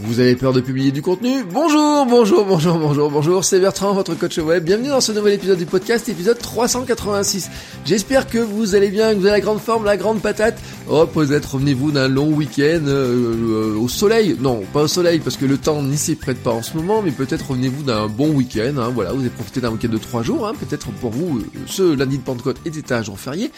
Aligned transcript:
Vous 0.00 0.20
avez 0.20 0.36
peur 0.36 0.52
de 0.52 0.60
publier 0.60 0.92
du 0.92 1.02
contenu 1.02 1.42
Bonjour, 1.52 2.06
bonjour, 2.06 2.44
bonjour, 2.44 2.78
bonjour, 2.78 3.10
bonjour, 3.10 3.44
c'est 3.44 3.58
Bertrand, 3.58 3.94
votre 3.94 4.14
coach 4.14 4.38
web. 4.38 4.62
Bienvenue 4.64 4.90
dans 4.90 5.00
ce 5.00 5.10
nouvel 5.10 5.34
épisode 5.34 5.58
du 5.58 5.66
podcast, 5.66 6.08
épisode 6.08 6.38
386. 6.38 7.50
J'espère 7.84 8.28
que 8.28 8.38
vous 8.38 8.76
allez 8.76 8.90
bien, 8.90 9.10
que 9.10 9.18
vous 9.18 9.26
avez 9.26 9.36
la 9.36 9.40
grande 9.40 9.58
forme, 9.58 9.84
la 9.84 9.96
grande 9.96 10.22
patate. 10.22 10.56
Oh, 10.88 11.04
peut-être 11.04 11.54
revenez-vous 11.54 11.90
d'un 11.90 12.06
long 12.06 12.28
week-end 12.28 12.84
euh, 12.86 13.74
euh, 13.74 13.78
au 13.78 13.88
soleil. 13.88 14.36
Non, 14.40 14.62
pas 14.72 14.82
au 14.82 14.88
soleil, 14.88 15.18
parce 15.18 15.36
que 15.36 15.46
le 15.46 15.58
temps 15.58 15.82
n'y 15.82 15.98
s'y 15.98 16.14
prête 16.14 16.38
pas 16.38 16.52
en 16.52 16.62
ce 16.62 16.76
moment, 16.76 17.02
mais 17.02 17.10
peut-être 17.10 17.50
revenez-vous 17.50 17.82
d'un 17.82 18.06
bon 18.06 18.30
week-end. 18.30 18.74
Hein, 18.78 18.92
voilà, 18.94 19.12
vous 19.12 19.20
avez 19.20 19.30
profité 19.30 19.60
d'un 19.60 19.70
week-end 19.70 19.88
de 19.88 19.98
trois 19.98 20.22
jours. 20.22 20.46
Hein, 20.46 20.52
peut-être 20.60 20.90
pour 20.92 21.10
vous, 21.10 21.38
euh, 21.38 21.42
ce 21.66 21.94
lundi 21.94 22.18
de 22.18 22.22
Pentecôte 22.22 22.58
était 22.64 22.94
un 22.94 23.02
jour 23.02 23.18
férié. 23.18 23.50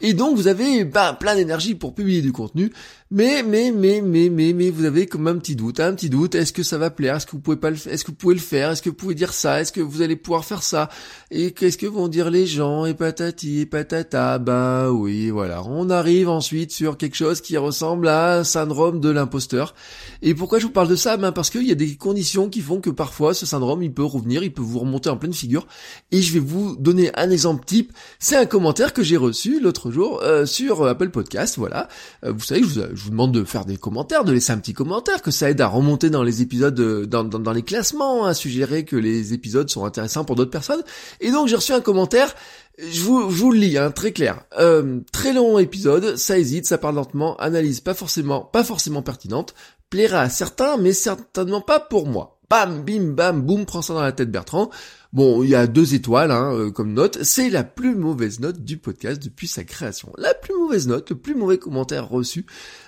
Et 0.00 0.14
donc, 0.14 0.36
vous 0.36 0.46
avez 0.46 0.84
bah, 0.84 1.16
plein 1.18 1.34
d'énergie 1.34 1.74
pour 1.74 1.92
publier 1.92 2.22
du 2.22 2.30
contenu. 2.30 2.72
Mais, 3.10 3.42
mais, 3.42 3.72
mais, 3.72 4.02
mais, 4.02 4.28
mais, 4.28 4.52
mais, 4.52 4.68
vous 4.68 4.84
avez 4.84 5.06
comme 5.06 5.28
un 5.28 5.38
petit 5.38 5.56
doute, 5.56 5.80
un 5.80 5.94
petit 5.94 6.10
doute. 6.10 6.34
Est-ce 6.34 6.52
que 6.52 6.62
ça 6.62 6.76
va 6.76 6.90
plaire? 6.90 7.16
Est-ce 7.16 7.24
que 7.24 7.30
vous 7.32 7.40
pouvez 7.40 7.56
pas 7.56 7.70
le 7.70 7.76
Est-ce 7.76 8.04
que 8.04 8.10
vous 8.10 8.16
pouvez 8.16 8.34
le 8.34 8.40
faire? 8.40 8.70
Est-ce 8.70 8.82
que 8.82 8.90
vous 8.90 8.96
pouvez 8.96 9.14
dire 9.14 9.32
ça? 9.32 9.62
Est-ce 9.62 9.72
que 9.72 9.80
vous 9.80 10.02
allez 10.02 10.14
pouvoir 10.14 10.44
faire 10.44 10.62
ça? 10.62 10.90
Et 11.30 11.52
qu'est-ce 11.52 11.78
que 11.78 11.86
vont 11.86 12.08
dire 12.08 12.30
les 12.30 12.44
gens? 12.46 12.84
Et 12.84 12.92
patati 12.92 13.60
et 13.60 13.66
patata. 13.66 14.38
Bah 14.38 14.92
oui, 14.92 15.30
voilà. 15.30 15.62
On 15.64 15.88
arrive 15.88 16.28
ensuite 16.28 16.70
sur 16.70 16.98
quelque 16.98 17.16
chose 17.16 17.40
qui 17.40 17.56
ressemble 17.56 18.08
à 18.08 18.40
un 18.40 18.44
syndrome 18.44 19.00
de 19.00 19.08
l'imposteur. 19.08 19.74
Et 20.20 20.34
pourquoi 20.34 20.58
je 20.58 20.66
vous 20.66 20.72
parle 20.72 20.88
de 20.88 20.96
ça? 20.96 21.16
Ben 21.16 21.32
parce 21.32 21.48
qu'il 21.48 21.66
y 21.66 21.72
a 21.72 21.76
des 21.76 21.96
conditions 21.96 22.50
qui 22.50 22.60
font 22.60 22.82
que 22.82 22.90
parfois 22.90 23.32
ce 23.32 23.46
syndrome, 23.46 23.82
il 23.82 23.94
peut 23.94 24.04
revenir, 24.04 24.42
il 24.42 24.52
peut 24.52 24.60
vous 24.60 24.80
remonter 24.80 25.08
en 25.08 25.16
pleine 25.16 25.32
figure. 25.32 25.66
Et 26.12 26.20
je 26.20 26.34
vais 26.34 26.40
vous 26.40 26.76
donner 26.76 27.10
un 27.18 27.30
exemple 27.30 27.64
type. 27.64 27.90
C'est 28.18 28.36
un 28.36 28.44
commentaire 28.44 28.92
que 28.92 29.02
j'ai 29.02 29.16
reçu 29.16 29.60
l'autre 29.60 29.90
jour 29.90 30.20
euh, 30.22 30.44
sur 30.44 30.86
Apple 30.86 31.08
Podcast. 31.08 31.56
Voilà. 31.56 31.88
Euh, 32.22 32.32
vous 32.32 32.44
savez, 32.44 32.62
je 32.62 32.66
vous 32.66 32.97
je 32.98 33.04
vous 33.04 33.10
demande 33.10 33.32
de 33.32 33.44
faire 33.44 33.64
des 33.64 33.76
commentaires, 33.76 34.24
de 34.24 34.32
laisser 34.32 34.52
un 34.52 34.58
petit 34.58 34.74
commentaire, 34.74 35.22
que 35.22 35.30
ça 35.30 35.48
aide 35.48 35.60
à 35.60 35.68
remonter 35.68 36.10
dans 36.10 36.24
les 36.24 36.42
épisodes, 36.42 36.78
euh, 36.80 37.06
dans, 37.06 37.52
les 37.52 37.62
classements, 37.62 38.24
à 38.24 38.34
suggérer 38.34 38.84
que 38.84 38.96
les 38.96 39.32
épisodes 39.32 39.70
sont 39.70 39.84
intéressants 39.84 40.24
pour 40.24 40.34
d'autres 40.34 40.50
personnes. 40.50 40.82
Et 41.20 41.30
donc 41.30 41.46
j'ai 41.46 41.54
reçu 41.54 41.72
un 41.72 41.80
commentaire, 41.80 42.34
je 42.78 43.00
vous, 43.02 43.30
je 43.30 43.36
vous 43.36 43.52
le 43.52 43.58
lis, 43.58 43.78
hein, 43.78 43.92
très 43.92 44.12
clair. 44.12 44.42
Euh, 44.58 45.00
très 45.12 45.32
long 45.32 45.58
épisode, 45.58 46.16
ça 46.16 46.38
hésite, 46.38 46.66
ça 46.66 46.76
parle 46.76 46.96
lentement, 46.96 47.36
analyse 47.36 47.80
pas 47.80 47.94
forcément, 47.94 48.40
pas 48.40 48.64
forcément 48.64 49.02
pertinente, 49.02 49.54
plaira 49.90 50.22
à 50.22 50.28
certains, 50.28 50.76
mais 50.76 50.92
certainement 50.92 51.60
pas 51.60 51.78
pour 51.78 52.08
moi. 52.08 52.40
Bam, 52.50 52.82
bim, 52.82 53.12
bam, 53.12 53.42
boum, 53.42 53.66
prends 53.66 53.82
ça 53.82 53.94
dans 53.94 54.02
la 54.02 54.12
tête 54.12 54.30
Bertrand. 54.30 54.70
Bon, 55.14 55.42
il 55.42 55.48
y 55.48 55.54
a 55.54 55.66
deux 55.66 55.94
étoiles 55.94 56.30
hein, 56.30 56.52
euh, 56.52 56.70
comme 56.70 56.92
note. 56.92 57.22
C'est 57.22 57.48
la 57.48 57.64
plus 57.64 57.94
mauvaise 57.94 58.40
note 58.40 58.62
du 58.62 58.76
podcast 58.76 59.22
depuis 59.22 59.48
sa 59.48 59.64
création. 59.64 60.12
La 60.18 60.34
plus 60.34 60.52
mauvaise 60.54 60.86
note, 60.86 61.08
le 61.08 61.16
plus 61.16 61.34
mauvais 61.34 61.56
commentaire 61.56 62.10
reçu. 62.10 62.44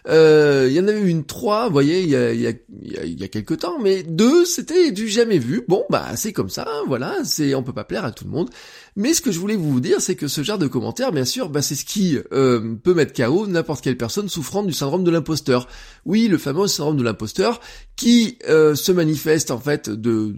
Euh, 0.06 0.66
il 0.68 0.74
y 0.74 0.80
en 0.80 0.86
avait 0.86 1.00
une 1.00 1.24
trois, 1.24 1.66
vous 1.66 1.72
voyez, 1.72 2.02
il 2.02 2.10
y 2.10 2.16
a, 2.16 2.32
y 2.32 2.58
y 2.82 3.24
a 3.24 3.28
quelques 3.28 3.60
temps, 3.60 3.78
mais 3.80 4.02
deux, 4.02 4.44
c'était 4.44 4.92
du 4.92 5.08
jamais 5.08 5.38
vu. 5.38 5.64
Bon, 5.66 5.84
bah 5.88 6.14
c'est 6.16 6.34
comme 6.34 6.50
ça, 6.50 6.68
voilà, 6.86 7.16
c'est 7.24 7.54
on 7.54 7.62
peut 7.62 7.72
pas 7.72 7.84
plaire 7.84 8.04
à 8.04 8.12
tout 8.12 8.24
le 8.24 8.30
monde. 8.30 8.50
Mais 8.96 9.14
ce 9.14 9.22
que 9.22 9.32
je 9.32 9.38
voulais 9.38 9.56
vous 9.56 9.80
dire, 9.80 10.00
c'est 10.00 10.14
que 10.14 10.28
ce 10.28 10.42
genre 10.42 10.58
de 10.58 10.66
commentaires, 10.66 11.12
bien 11.12 11.24
sûr, 11.24 11.48
bah, 11.48 11.62
c'est 11.62 11.74
ce 11.74 11.86
qui 11.86 12.18
euh, 12.32 12.74
peut 12.82 12.92
mettre 12.92 13.14
KO 13.14 13.46
n'importe 13.46 13.82
quelle 13.82 13.96
personne 13.96 14.28
souffrant 14.28 14.62
du 14.62 14.74
syndrome 14.74 15.04
de 15.04 15.10
l'imposteur. 15.10 15.68
Oui, 16.04 16.28
le 16.28 16.36
fameux 16.36 16.66
syndrome 16.66 16.96
de 16.96 17.02
l'imposteur, 17.02 17.60
qui 17.96 18.38
euh, 18.48 18.74
se 18.74 18.92
manifeste 18.92 19.50
en 19.50 19.58
fait 19.58 19.88
de 19.88 20.34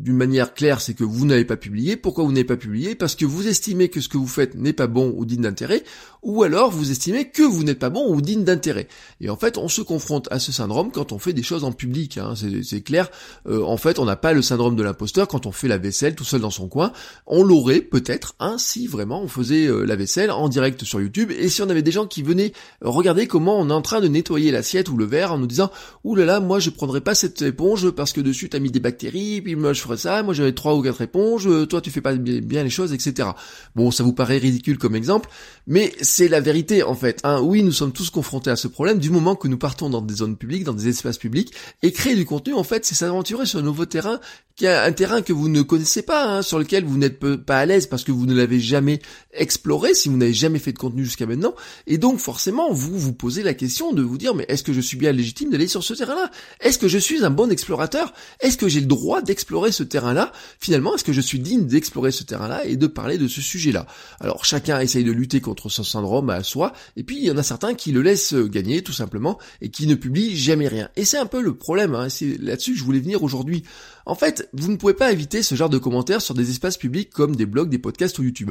d'une 0.00 0.16
manière 0.16 0.54
claire, 0.54 0.80
c'est 0.80 0.94
que 0.94 1.04
vous 1.04 1.26
n'avez 1.26 1.44
pas 1.44 1.58
publié. 1.58 1.96
Pourquoi 1.96 2.24
vous 2.24 2.32
n'avez 2.32 2.44
pas 2.44 2.56
publié? 2.56 2.94
Parce 2.94 3.14
que 3.14 3.26
vous 3.26 3.46
estimez 3.46 3.90
que 3.90 4.00
ce 4.00 4.08
que 4.08 4.16
vous 4.16 4.26
faites 4.26 4.54
n'est 4.54 4.72
pas 4.72 4.86
bon 4.86 5.12
ou 5.14 5.26
digne 5.26 5.42
d'intérêt, 5.42 5.84
ou 6.22 6.42
alors 6.42 6.70
vous 6.70 6.90
estimez 6.90 7.28
que 7.28 7.42
vous 7.42 7.64
n'êtes 7.64 7.78
pas 7.78 7.90
bon 7.90 8.10
ou 8.12 8.20
digne 8.22 8.44
d'intérêt. 8.44 8.88
Et 9.20 9.28
en 9.28 9.36
fait, 9.36 9.58
on 9.58 9.68
se 9.68 9.82
confronte 9.82 10.26
à 10.30 10.38
ce 10.38 10.52
syndrome 10.52 10.90
quand 10.90 11.12
on 11.12 11.18
fait 11.18 11.34
des 11.34 11.42
choses 11.42 11.64
en 11.64 11.72
public. 11.72 12.16
Hein. 12.16 12.34
C'est 12.62 12.80
clair. 12.80 13.10
Euh, 13.46 13.62
en 13.62 13.76
fait, 13.76 13.98
on 13.98 14.06
n'a 14.06 14.16
pas 14.16 14.32
le 14.32 14.40
syndrome 14.42 14.74
de 14.74 14.82
l'imposteur 14.82 15.28
quand 15.28 15.46
on 15.46 15.52
fait 15.52 15.68
la 15.68 15.78
vaisselle 15.78 16.14
tout 16.14 16.24
seul 16.24 16.40
dans 16.40 16.50
son 16.50 16.68
coin. 16.68 16.92
On 17.26 17.42
l'aurait 17.42 17.80
peut-être 17.80 18.34
hein, 18.40 18.56
si 18.58 18.86
vraiment 18.86 19.22
on 19.22 19.28
faisait 19.28 19.66
euh, 19.66 19.84
la 19.84 19.96
vaisselle 19.96 20.30
en 20.30 20.48
direct 20.48 20.84
sur 20.84 21.00
YouTube 21.00 21.30
et 21.30 21.48
si 21.50 21.60
on 21.60 21.68
avait 21.68 21.82
des 21.82 21.92
gens 21.92 22.06
qui 22.06 22.22
venaient 22.22 22.52
regarder 22.80 23.26
comment 23.26 23.58
on 23.58 23.68
est 23.68 23.74
en 23.74 23.82
train 23.82 24.00
de 24.00 24.08
nettoyer 24.08 24.50
l'assiette 24.50 24.88
ou 24.88 24.96
le 24.96 25.04
verre 25.04 25.32
en 25.32 25.38
nous 25.38 25.46
disant 25.46 25.70
ouh 26.04 26.14
là 26.14 26.24
là, 26.24 26.40
moi 26.40 26.58
je 26.58 26.70
prendrais 26.70 27.00
pas 27.00 27.14
cette 27.14 27.42
éponge 27.42 27.90
parce 27.90 28.12
que 28.12 28.20
dessus 28.20 28.48
t'as 28.48 28.60
mis 28.60 28.70
des 28.70 28.80
bactéries, 28.80 29.42
puis 29.42 29.56
moi 29.56 29.72
je 29.72 29.82
ça, 29.96 30.22
moi 30.22 30.34
j'avais 30.34 30.52
trois 30.52 30.74
ou 30.74 30.82
quatre 30.82 31.00
éponges, 31.00 31.48
toi 31.68 31.80
tu 31.80 31.90
fais 31.90 32.00
pas 32.00 32.14
bien 32.14 32.62
les 32.62 32.70
choses, 32.70 32.92
etc. 32.92 33.30
Bon, 33.74 33.90
ça 33.90 34.02
vous 34.02 34.12
paraît 34.12 34.38
ridicule 34.38 34.78
comme 34.78 34.94
exemple, 34.94 35.28
mais 35.66 35.92
c'est 36.00 36.28
la 36.28 36.40
vérité 36.40 36.82
en 36.82 36.94
fait. 36.94 37.20
Hein. 37.24 37.40
Oui, 37.40 37.62
nous 37.62 37.72
sommes 37.72 37.92
tous 37.92 38.10
confrontés 38.10 38.50
à 38.50 38.56
ce 38.56 38.68
problème 38.68 38.98
du 38.98 39.10
moment 39.10 39.36
que 39.36 39.48
nous 39.48 39.58
partons 39.58 39.90
dans 39.90 40.02
des 40.02 40.14
zones 40.14 40.36
publiques, 40.36 40.64
dans 40.64 40.74
des 40.74 40.88
espaces 40.88 41.18
publics, 41.18 41.52
et 41.82 41.92
créer 41.92 42.14
du 42.14 42.24
contenu 42.24 42.54
en 42.54 42.64
fait, 42.64 42.84
c'est 42.84 42.94
s'aventurer 42.94 43.46
sur 43.46 43.58
un 43.58 43.62
nouveau 43.62 43.86
terrain, 43.86 44.20
qui 44.56 44.66
a 44.66 44.84
un 44.84 44.92
terrain 44.92 45.22
que 45.22 45.32
vous 45.32 45.48
ne 45.48 45.62
connaissez 45.62 46.02
pas, 46.02 46.26
hein, 46.26 46.42
sur 46.42 46.58
lequel 46.58 46.84
vous 46.84 46.98
n'êtes 46.98 47.18
pas 47.18 47.58
à 47.58 47.66
l'aise 47.66 47.86
parce 47.86 48.04
que 48.04 48.12
vous 48.12 48.26
ne 48.26 48.34
l'avez 48.34 48.60
jamais 48.60 49.00
exploré, 49.32 49.94
si 49.94 50.08
vous 50.08 50.16
n'avez 50.16 50.34
jamais 50.34 50.58
fait 50.58 50.72
de 50.72 50.78
contenu 50.78 51.04
jusqu'à 51.04 51.26
maintenant, 51.26 51.54
et 51.86 51.96
donc 51.96 52.18
forcément 52.18 52.72
vous 52.72 52.98
vous 52.98 53.12
posez 53.12 53.42
la 53.42 53.54
question 53.54 53.92
de 53.92 54.02
vous 54.02 54.18
dire 54.18 54.34
mais 54.34 54.44
est-ce 54.48 54.62
que 54.62 54.72
je 54.72 54.80
suis 54.80 54.96
bien 54.96 55.12
légitime 55.12 55.50
d'aller 55.50 55.68
sur 55.68 55.82
ce 55.82 55.94
terrain-là? 55.94 56.30
Est-ce 56.60 56.78
que 56.78 56.88
je 56.88 56.98
suis 56.98 57.24
un 57.24 57.30
bon 57.30 57.50
explorateur? 57.50 58.12
Est-ce 58.40 58.58
que 58.58 58.68
j'ai 58.68 58.80
le 58.80 58.86
droit 58.86 59.22
d'explorer 59.22 59.72
ce 59.72 59.79
terrain-là 59.82 60.32
Finalement, 60.58 60.94
est-ce 60.94 61.04
que 61.04 61.12
je 61.12 61.20
suis 61.20 61.38
digne 61.38 61.66
d'explorer 61.66 62.10
ce 62.10 62.24
terrain-là 62.24 62.64
et 62.64 62.76
de 62.76 62.86
parler 62.86 63.18
de 63.18 63.28
ce 63.28 63.40
sujet-là? 63.40 63.86
Alors 64.20 64.44
chacun 64.44 64.80
essaye 64.80 65.04
de 65.04 65.12
lutter 65.12 65.40
contre 65.40 65.68
son 65.68 65.84
syndrome 65.84 66.30
à 66.30 66.42
soi, 66.42 66.72
et 66.96 67.02
puis 67.02 67.18
il 67.18 67.24
y 67.24 67.30
en 67.30 67.36
a 67.36 67.42
certains 67.42 67.74
qui 67.74 67.92
le 67.92 68.02
laissent 68.02 68.34
gagner 68.34 68.82
tout 68.82 68.92
simplement 68.92 69.38
et 69.60 69.70
qui 69.70 69.86
ne 69.86 69.94
publient 69.94 70.36
jamais 70.36 70.68
rien. 70.68 70.88
Et 70.96 71.04
c'est 71.04 71.18
un 71.18 71.26
peu 71.26 71.40
le 71.40 71.54
problème, 71.54 71.94
hein, 71.94 72.08
c'est 72.08 72.40
là-dessus 72.40 72.72
que 72.72 72.78
je 72.78 72.84
voulais 72.84 73.00
venir 73.00 73.22
aujourd'hui. 73.22 73.62
En 74.06 74.14
fait, 74.14 74.48
vous 74.52 74.70
ne 74.70 74.76
pouvez 74.76 74.94
pas 74.94 75.12
éviter 75.12 75.42
ce 75.42 75.54
genre 75.54 75.70
de 75.70 75.78
commentaires 75.78 76.22
sur 76.22 76.34
des 76.34 76.50
espaces 76.50 76.76
publics 76.76 77.10
comme 77.10 77.36
des 77.36 77.46
blogs, 77.46 77.70
des 77.70 77.78
podcasts 77.78 78.18
ou 78.18 78.24
YouTube. 78.24 78.50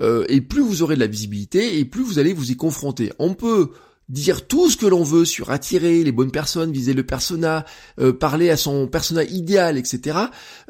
Euh, 0.00 0.24
et 0.28 0.40
plus 0.40 0.60
vous 0.60 0.82
aurez 0.82 0.96
de 0.96 1.00
la 1.00 1.06
visibilité, 1.06 1.78
et 1.78 1.84
plus 1.84 2.02
vous 2.02 2.18
allez 2.18 2.32
vous 2.32 2.50
y 2.50 2.56
confronter. 2.56 3.12
On 3.18 3.34
peut 3.34 3.70
dire 4.08 4.46
tout 4.46 4.70
ce 4.70 4.76
que 4.76 4.86
l'on 4.86 5.02
veut 5.02 5.24
sur 5.24 5.50
attirer 5.50 6.02
les 6.02 6.12
bonnes 6.12 6.30
personnes, 6.30 6.72
viser 6.72 6.94
le 6.94 7.02
persona, 7.02 7.64
euh, 8.00 8.12
parler 8.12 8.50
à 8.50 8.56
son 8.56 8.86
persona 8.86 9.22
idéal, 9.24 9.78
etc. 9.78 10.18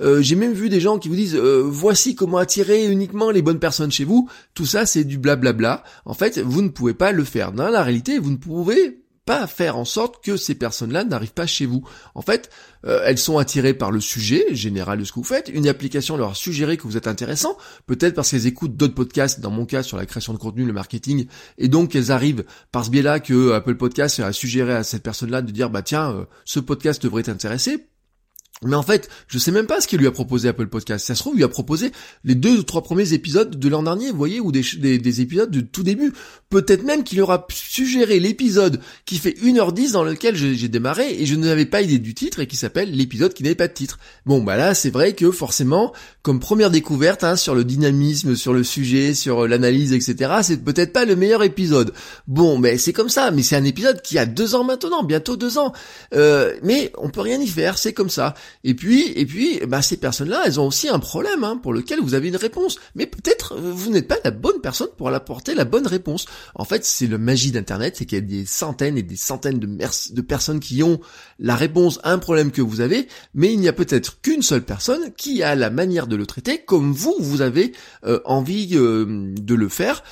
Euh, 0.00 0.20
j'ai 0.22 0.36
même 0.36 0.52
vu 0.52 0.68
des 0.68 0.80
gens 0.80 0.98
qui 0.98 1.08
vous 1.08 1.16
disent 1.16 1.36
voici 1.36 2.14
comment 2.14 2.38
attirer 2.38 2.86
uniquement 2.86 3.30
les 3.30 3.42
bonnes 3.42 3.60
personnes 3.60 3.92
chez 3.92 4.04
vous. 4.04 4.28
Tout 4.54 4.66
ça 4.66 4.86
c'est 4.86 5.04
du 5.04 5.18
blablabla. 5.18 5.84
En 6.04 6.14
fait, 6.14 6.38
vous 6.38 6.62
ne 6.62 6.68
pouvez 6.68 6.94
pas 6.94 7.12
le 7.12 7.24
faire. 7.24 7.52
Dans 7.52 7.68
la 7.68 7.82
réalité, 7.82 8.18
vous 8.18 8.30
ne 8.30 8.36
pouvez 8.36 9.00
pas 9.28 9.46
faire 9.46 9.76
en 9.76 9.84
sorte 9.84 10.24
que 10.24 10.38
ces 10.38 10.54
personnes-là 10.54 11.04
n'arrivent 11.04 11.34
pas 11.34 11.46
chez 11.46 11.66
vous. 11.66 11.86
En 12.14 12.22
fait, 12.22 12.48
euh, 12.86 13.02
elles 13.04 13.18
sont 13.18 13.36
attirées 13.36 13.74
par 13.74 13.90
le 13.90 14.00
sujet 14.00 14.54
général 14.54 14.98
de 14.98 15.04
ce 15.04 15.12
que 15.12 15.16
vous 15.16 15.24
faites. 15.24 15.50
Une 15.52 15.68
application 15.68 16.16
leur 16.16 16.30
a 16.30 16.34
suggéré 16.34 16.78
que 16.78 16.84
vous 16.84 16.96
êtes 16.96 17.06
intéressant, 17.06 17.58
peut-être 17.86 18.14
parce 18.14 18.30
qu'elles 18.30 18.46
écoutent 18.46 18.74
d'autres 18.74 18.94
podcasts, 18.94 19.40
dans 19.40 19.50
mon 19.50 19.66
cas 19.66 19.82
sur 19.82 19.98
la 19.98 20.06
création 20.06 20.32
de 20.32 20.38
contenu, 20.38 20.64
le 20.64 20.72
marketing, 20.72 21.26
et 21.58 21.68
donc 21.68 21.94
elles 21.94 22.10
arrivent 22.10 22.46
par 22.72 22.86
ce 22.86 22.90
biais-là 22.90 23.20
que 23.20 23.52
Apple 23.52 23.74
Podcast 23.74 24.18
a 24.20 24.32
suggéré 24.32 24.72
à 24.72 24.82
cette 24.82 25.02
personne-là 25.02 25.42
de 25.42 25.50
dire 25.50 25.68
bah 25.68 25.82
tiens, 25.82 26.10
euh, 26.10 26.24
ce 26.46 26.58
podcast 26.58 27.02
devrait 27.02 27.24
t'intéresser 27.24 27.86
mais 28.64 28.74
en 28.74 28.82
fait, 28.82 29.08
je 29.28 29.38
sais 29.38 29.52
même 29.52 29.66
pas 29.66 29.80
ce 29.80 29.86
qu'il 29.86 30.00
lui 30.00 30.06
a 30.08 30.10
proposé 30.10 30.48
Apple 30.48 30.66
Podcast. 30.66 31.06
Ça 31.06 31.14
se 31.14 31.20
trouve, 31.20 31.34
il 31.34 31.38
lui 31.38 31.44
a 31.44 31.48
proposé 31.48 31.92
les 32.24 32.34
deux 32.34 32.58
ou 32.58 32.62
trois 32.64 32.82
premiers 32.82 33.12
épisodes 33.12 33.56
de 33.56 33.68
l'an 33.68 33.84
dernier, 33.84 34.10
vous 34.10 34.16
voyez, 34.16 34.40
ou 34.40 34.50
des, 34.50 34.62
des, 34.98 35.20
épisodes 35.20 35.50
du 35.50 35.66
tout 35.66 35.84
début. 35.84 36.12
Peut-être 36.50 36.82
même 36.82 37.04
qu'il 37.04 37.20
aura 37.20 37.46
suggéré 37.50 38.18
l'épisode 38.18 38.80
qui 39.06 39.18
fait 39.18 39.36
1h10 39.42 39.92
dans 39.92 40.02
lequel 40.02 40.34
j'ai 40.34 40.68
démarré 40.68 41.20
et 41.20 41.26
je 41.26 41.36
n'avais 41.36 41.66
pas 41.66 41.82
idée 41.82 41.98
du 41.98 42.14
titre 42.14 42.40
et 42.40 42.46
qui 42.46 42.56
s'appelle 42.56 42.90
l'épisode 42.90 43.32
qui 43.32 43.44
n'avait 43.44 43.54
pas 43.54 43.68
de 43.68 43.74
titre. 43.74 43.98
Bon, 44.26 44.42
bah 44.42 44.56
là, 44.56 44.74
c'est 44.74 44.90
vrai 44.90 45.12
que 45.14 45.30
forcément, 45.30 45.92
comme 46.22 46.40
première 46.40 46.70
découverte 46.70 47.22
hein, 47.22 47.36
sur 47.36 47.54
le 47.54 47.64
dynamisme, 47.64 48.34
sur 48.34 48.52
le 48.52 48.64
sujet, 48.64 49.14
sur 49.14 49.46
l'analyse, 49.46 49.92
etc., 49.92 50.32
c'est 50.42 50.64
peut-être 50.64 50.92
pas 50.92 51.04
le 51.04 51.14
meilleur 51.14 51.44
épisode. 51.44 51.92
Bon, 52.26 52.58
mais 52.58 52.76
c'est 52.78 52.92
comme 52.92 53.08
ça. 53.08 53.30
Mais 53.30 53.42
c'est 53.42 53.56
un 53.56 53.64
épisode 53.64 54.02
qui 54.02 54.18
a 54.18 54.26
deux 54.26 54.54
ans 54.56 54.64
maintenant, 54.64 55.04
bientôt 55.04 55.36
deux 55.36 55.58
ans. 55.58 55.72
Euh, 56.14 56.54
mais 56.62 56.92
on 56.98 57.10
peut 57.10 57.20
rien 57.20 57.40
y 57.40 57.46
faire, 57.46 57.78
c'est 57.78 57.92
comme 57.92 58.10
ça. 58.10 58.34
Et 58.64 58.74
puis, 58.74 59.12
et 59.14 59.26
puis, 59.26 59.60
bah, 59.66 59.82
ces 59.82 59.96
personnes-là, 59.96 60.42
elles 60.46 60.60
ont 60.60 60.66
aussi 60.66 60.88
un 60.88 60.98
problème 60.98 61.44
hein, 61.44 61.56
pour 61.56 61.72
lequel 61.72 62.00
vous 62.00 62.14
avez 62.14 62.28
une 62.28 62.36
réponse. 62.36 62.78
Mais 62.94 63.06
peut-être 63.06 63.54
euh, 63.54 63.72
vous 63.72 63.90
n'êtes 63.90 64.08
pas 64.08 64.18
la 64.24 64.30
bonne 64.30 64.60
personne 64.60 64.88
pour 64.96 65.08
apporter 65.08 65.54
la 65.54 65.64
bonne 65.64 65.86
réponse. 65.86 66.26
En 66.54 66.64
fait, 66.64 66.84
c'est 66.84 67.06
le 67.06 67.18
magie 67.18 67.52
d'Internet, 67.52 67.96
c'est 67.96 68.04
qu'il 68.04 68.18
y 68.18 68.20
a 68.20 68.24
des 68.24 68.46
centaines 68.46 68.98
et 68.98 69.02
des 69.02 69.16
centaines 69.16 69.58
de, 69.58 70.20
personnes 70.22 70.60
qui 70.60 70.82
ont 70.82 71.00
la 71.38 71.56
réponse 71.56 72.00
à 72.02 72.12
un 72.12 72.18
problème 72.18 72.50
que 72.50 72.62
vous 72.62 72.80
avez, 72.80 73.08
mais 73.34 73.52
il 73.52 73.60
n'y 73.60 73.68
a 73.68 73.72
peut-être 73.72 74.20
qu'une 74.20 74.42
seule 74.42 74.62
personne 74.62 75.12
qui 75.16 75.42
a 75.42 75.54
la 75.54 75.70
manière 75.70 76.06
de 76.06 76.16
le 76.16 76.26
traiter 76.26 76.58
comme 76.58 76.92
vous, 76.92 77.14
vous 77.18 77.40
avez 77.40 77.72
euh, 78.04 78.20
envie 78.24 78.70
euh, 78.74 79.34
de 79.40 79.54
le 79.54 79.68
faire, 79.68 80.02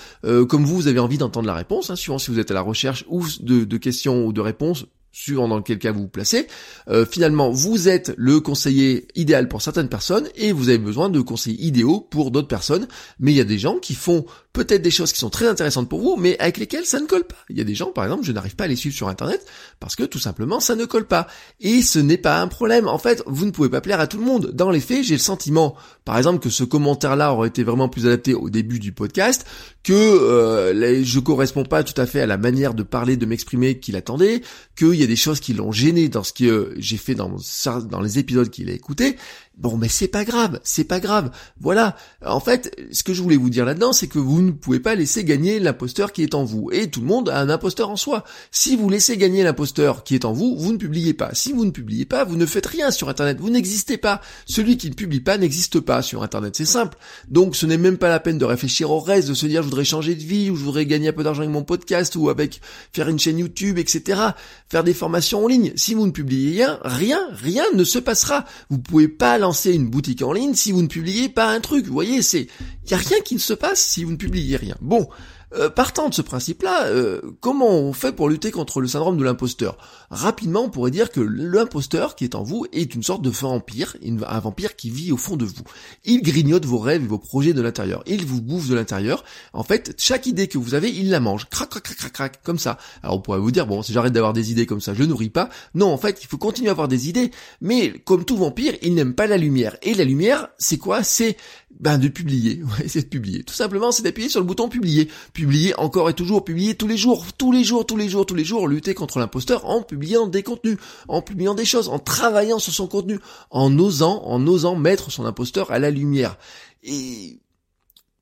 comme 0.49 0.65
vous, 0.65 0.77
vous 0.77 0.89
avez 0.89 0.99
envie 0.99 1.19
d'entendre 1.19 1.47
la 1.47 1.55
réponse, 1.55 1.91
hein, 1.91 1.97
suivant 1.97 2.19
si 2.19 2.31
vous 2.31 2.39
êtes 2.39 2.51
à 2.51 2.55
la 2.55 2.61
recherche 2.61 3.05
ou 3.09 3.25
de 3.41 3.77
questions 3.77 4.27
ou 4.27 4.33
de 4.33 4.41
réponses 4.41 4.87
suivant 5.17 5.49
dans 5.49 5.63
quel 5.63 5.79
cas 5.79 5.93
vous 5.93 6.03
vous 6.03 6.09
placez, 6.09 6.47
euh, 6.89 7.07
finalement 7.07 7.51
vous 7.51 7.89
êtes 7.89 8.13
le 8.19 8.39
conseiller 8.41 9.09
idéal 9.15 9.49
pour 9.49 9.63
certaines 9.63 9.89
personnes 9.89 10.29
et 10.35 10.53
vous 10.53 10.69
avez 10.69 10.79
besoin 10.79 11.09
de 11.09 11.21
conseillers 11.23 11.65
idéaux 11.65 12.01
pour 12.01 12.31
d'autres 12.31 12.49
personnes, 12.49 12.87
mais 13.19 13.33
il 13.33 13.37
y 13.37 13.41
a 13.41 13.45
des 13.45 13.59
gens 13.59 13.79
qui 13.79 13.95
font 13.95 14.27
peut-être 14.57 14.81
des 14.81 14.91
choses 14.91 15.13
qui 15.13 15.19
sont 15.19 15.29
très 15.29 15.47
intéressantes 15.47 15.89
pour 15.89 16.01
vous, 16.01 16.17
mais 16.17 16.39
avec 16.39 16.57
lesquelles 16.57 16.87
ça 16.87 16.99
ne 16.99 17.07
colle 17.07 17.25
pas. 17.25 17.37
Il 17.51 17.59
y 17.59 17.61
a 17.61 17.65
des 17.65 17.75
gens, 17.75 17.91
par 17.91 18.05
exemple, 18.05 18.25
je 18.25 18.33
n'arrive 18.33 18.57
pas 18.57 18.65
à 18.65 18.67
les 18.67 18.75
suivre 18.75 18.97
sur 18.97 19.09
Internet 19.09 19.45
parce 19.81 19.97
que 19.97 20.03
tout 20.03 20.19
simplement 20.19 20.61
ça 20.61 20.75
ne 20.75 20.87
colle 20.87 21.07
pas. 21.07 21.27
Et 21.61 21.83
ce 21.83 21.99
n'est 21.99 22.17
pas 22.17 22.41
un 22.41 22.49
problème. 22.49 22.89
En 22.89 22.99
fait, 22.99 23.23
vous 23.27 23.45
ne 23.45 23.51
pouvez 23.51 23.69
pas 23.69 23.83
plaire 23.83 24.01
à 24.01 24.07
tout 24.07 24.17
le 24.17 24.25
monde. 24.25 24.53
Dans 24.55 24.71
les 24.71 24.81
faits, 24.81 25.05
j'ai 25.05 25.15
le 25.15 25.21
sentiment, 25.21 25.77
par 26.07 26.17
exemple, 26.17 26.39
que 26.39 26.49
ce 26.49 26.65
commentaire-là 26.65 27.35
aurait 27.35 27.49
été 27.49 27.65
vraiment 27.65 27.91
plus 27.91 28.07
adapté 28.07 28.33
au 28.33 28.49
début 28.49 28.79
du 28.79 28.93
podcast, 28.93 29.47
que 29.83 29.93
euh, 29.93 31.05
je 31.05 31.21
correspond 31.21 31.65
pas 31.65 31.85
tout 31.85 32.01
à 32.01 32.07
fait 32.07 32.23
à 32.23 32.27
la 32.27 32.39
manière 32.39 32.73
de 32.73 32.83
parler, 32.83 33.19
de 33.19 33.27
m'exprimer 33.27 33.79
qu'il 33.79 33.95
attendait, 33.95 34.41
qu'il 34.75 34.95
y 34.95 35.05
a 35.05 35.07
des 35.07 35.17
choses 35.17 35.41
qui 35.41 35.53
l'ont 35.53 35.71
gêné 35.71 36.09
dans 36.09 36.25
ce 36.25 36.33
que 36.33 36.75
j'ai 36.79 36.97
fait 36.97 37.15
dans 37.15 38.01
les 38.01 38.19
épisodes 38.19 38.49
qu'il 38.49 38.71
a 38.71 38.73
écoutés, 38.73 39.17
Bon, 39.57 39.79
mais 39.79 39.89
c'est 39.89 40.09
pas 40.09 40.27
grave, 40.27 40.61
c'est 40.65 40.85
pas 40.85 41.01
grave. 41.01 41.31
Voilà. 41.61 41.97
En 42.23 42.41
fait, 42.41 42.77
ce 42.93 43.03
que 43.03 43.15
je 43.15 43.23
voulais 43.23 43.39
vous 43.39 43.49
dire 43.49 43.65
là-dedans, 43.65 43.95
c'est 43.95 44.07
que 44.07 44.19
vous 44.19 44.43
ne 44.43 44.51
pouvez 44.51 44.81
pas 44.81 44.95
laisser 44.95 45.25
gagner 45.25 45.59
l'imposteur 45.61 46.13
qui 46.13 46.23
est 46.23 46.35
en 46.35 46.45
vous. 46.45 46.71
Et 46.73 46.91
tout 46.91 47.01
le 47.01 47.07
monde 47.07 47.31
a 47.31 47.41
un 47.41 47.49
imposteur 47.49 47.89
en 47.89 47.97
soi. 47.97 48.25
Si 48.51 48.77
vous 48.77 48.91
laissez 48.91 49.17
gagner 49.17 49.43
l'imposteur 49.43 50.05
qui 50.05 50.15
est 50.15 50.27
en 50.27 50.35
vous, 50.35 50.57
vous 50.59 50.73
ne 50.73 50.77
publiez 50.77 51.15
pas. 51.15 51.31
Si 51.33 51.53
vous 51.53 51.65
ne 51.65 51.71
publiez 51.71 52.05
pas, 52.05 52.25
vous 52.25 52.37
ne 52.37 52.45
faites 52.45 52.67
rien 52.67 52.91
sur 52.91 53.09
Internet. 53.09 53.39
Vous 53.41 53.49
n'existez 53.49 53.97
pas. 53.97 54.21
Celui 54.45 54.77
qui 54.77 54.91
ne 54.91 54.95
publie 54.95 55.21
pas 55.21 55.39
n'existe 55.39 55.81
pas 55.81 56.03
sur 56.03 56.23
Internet. 56.23 56.55
C'est 56.55 56.67
simple. 56.67 56.99
Donc, 57.29 57.57
ce 57.57 57.65
n'est 57.65 57.79
même 57.79 57.97
pas 57.97 58.11
la 58.11 58.21
peine 58.21 58.37
de 58.37 58.45
réfléchir 58.45 58.91
au 58.91 59.01
reste, 59.01 59.29
de 59.29 59.35
se 59.35 59.47
dire 59.47 59.63
je 59.63 59.69
voudrais 59.69 59.85
changer 59.85 60.15
de 60.15 60.23
vie, 60.23 60.51
ou 60.51 60.57
je 60.57 60.65
voudrais 60.65 60.85
gagner 60.85 61.09
un 61.09 61.13
peu 61.13 61.25
d'argent 61.25 61.41
avec 61.41 61.53
mon 61.53 61.65
podcast, 61.65 62.15
ou 62.17 62.29
avec 62.29 62.61
faire 62.93 63.09
une 63.09 63.19
chaîne 63.19 63.39
YouTube, 63.39 63.79
etc. 63.79 64.21
Faire 64.69 64.85
des 64.85 64.93
formations 64.93 65.47
en 65.47 65.49
ligne. 65.49 65.73
Si 65.77 65.95
vous 65.95 66.07
ne 66.07 66.13
publiez 66.13 66.57
rien, 66.57 66.79
rien, 66.83 67.21
rien 67.33 67.65
ne 67.75 67.85
se 67.85 67.99
passera. 67.99 68.45
Vous 68.69 68.79
pouvez 68.79 69.09
pas 69.09 69.39
lancer 69.47 69.73
une 69.73 69.89
boutique 69.89 70.23
en 70.23 70.33
ligne 70.33 70.55
si 70.55 70.73
vous 70.73 70.83
ne 70.83 70.89
publiez 70.89 71.29
pas 71.29 71.49
un 71.51 71.61
truc. 71.61 71.87
Vous 71.87 71.93
voyez, 71.93 72.21
c'est, 72.21 72.49
y 72.91 72.95
a 72.95 72.97
rien 72.97 73.21
qui 73.25 73.35
ne 73.35 73.41
se 73.41 73.53
passe 73.53 73.81
si 73.81 74.03
vous 74.03 74.11
ne 74.11 74.17
publiez 74.17 74.57
rien. 74.57 74.77
Bon. 74.81 75.09
Euh, 75.55 75.71
partant 75.71 76.09
de 76.09 76.15
ce 76.15 76.23
principe-là, 76.23 76.87
euh, 76.87 77.21
comment 77.41 77.71
on 77.71 77.93
fait 77.93 78.13
pour 78.13 78.29
lutter 78.29 78.51
contre 78.51 78.81
le 78.81 78.89
syndrome 78.89 79.17
de 79.17 79.23
l'imposteur? 79.23 79.79
Rapidement, 80.11 80.65
on 80.65 80.71
pourrait 80.71 80.91
dire 80.91 81.11
que 81.11 81.21
l'imposteur 81.21 82.17
qui 82.17 82.25
est 82.25 82.35
en 82.35 82.43
vous 82.43 82.67
est 82.73 82.95
une 82.95 83.05
sorte 83.05 83.23
de 83.23 83.31
vampire, 83.31 83.97
un 84.27 84.41
vampire 84.41 84.75
qui 84.75 84.91
vit 84.91 85.13
au 85.13 85.17
fond 85.17 85.37
de 85.37 85.45
vous. 85.45 85.63
Il 86.05 86.23
grignote 86.23 86.65
vos 86.65 86.79
rêves 86.79 87.05
et 87.05 87.07
vos 87.07 87.19
projets 87.19 87.53
de 87.53 87.63
l'intérieur. 87.63 88.03
Il 88.07 88.27
vous 88.27 88.43
bouffe 88.43 88.69
de 88.69 88.75
l'intérieur. 88.75 89.25
En 89.53 89.63
fait, 89.63 89.95
chaque 89.99 90.27
idée 90.27 90.49
que 90.49 90.59
vous 90.59 90.75
avez, 90.75 90.91
il 90.91 91.11
la 91.11 91.21
mange. 91.21 91.49
Crac, 91.49 91.71
crac, 91.71 91.83
crac, 91.85 91.97
crac, 91.97 92.13
crac, 92.13 92.43
comme 92.43 92.59
ça. 92.59 92.77
Alors 93.05 93.17
on 93.17 93.21
pourrait 93.21 93.39
vous 93.39 93.53
dire, 93.53 93.69
bon, 93.69 93.83
si 93.83 93.93
j'arrête 93.93 94.13
d'avoir 94.13 94.33
des 94.33 94.51
idées 94.51 94.67
comme 94.67 94.81
ça, 94.81 94.95
je 94.95 95.05
nourris 95.05 95.31
pas. 95.31 95.49
Non, 95.75 95.93
en 95.93 95.99
fait, 95.99 96.19
il 96.23 96.27
faut 96.27 96.39
continuer 96.39 96.71
à 96.71 96.73
avoir 96.73 96.89
des 96.89 97.09
idées. 97.09 97.31
Mais 97.61 97.93
comme 98.05 98.25
tout 98.25 98.37
vampire, 98.37 98.75
il 98.83 98.95
n'aime 98.95 99.15
pas 99.15 99.29
la 99.29 99.37
lumière. 99.37 99.77
Et 99.83 99.95
la 99.95 100.05
lumière, 100.05 100.49
c'est 100.59 100.79
quoi? 100.79 101.05
C'est 101.05 101.37
ben 101.71 101.99
de 101.99 102.09
publier, 102.09 102.63
ouais, 102.79 102.89
c'est 102.89 103.03
de 103.03 103.09
publier. 103.09 103.43
Tout 103.43 103.55
simplement, 103.55 103.93
c'est 103.93 104.03
d'appuyer 104.03 104.29
sur 104.29 104.41
le 104.41 104.47
bouton 104.47 104.69
publier. 104.69 105.09
Publier 105.33 105.75
encore 105.79 106.09
et 106.09 106.15
toujours, 106.15 106.45
publier 106.45 106.75
tous 106.75 106.89
les 106.89 106.97
jours, 106.97 107.33
tous 107.33 107.53
les 107.53 107.65
jours, 107.65 107.85
tous 107.87 107.97
les 107.97 108.09
jours, 108.09 108.27
tous 108.27 108.35
les 108.35 108.45
jours, 108.45 108.69
lutter 108.69 108.95
contre 108.95 109.19
l'imposteur 109.19 109.67
en 109.67 109.83
publiant 109.83 110.27
des 110.27 110.43
contenus, 110.43 110.79
en 111.09 111.23
publiant 111.23 111.55
des 111.55 111.65
choses, 111.65 111.89
en 111.89 111.99
travaillant 111.99 112.59
sur 112.59 112.73
son 112.73 112.87
contenu, 112.87 113.19
en 113.51 113.79
osant, 113.79 114.23
en 114.25 114.47
osant 114.47 114.77
mettre 114.77 115.11
son 115.11 115.27
imposteur 115.27 115.71
à 115.71 115.79
la 115.79 115.91
lumière. 115.91 116.39
Et 116.83 117.41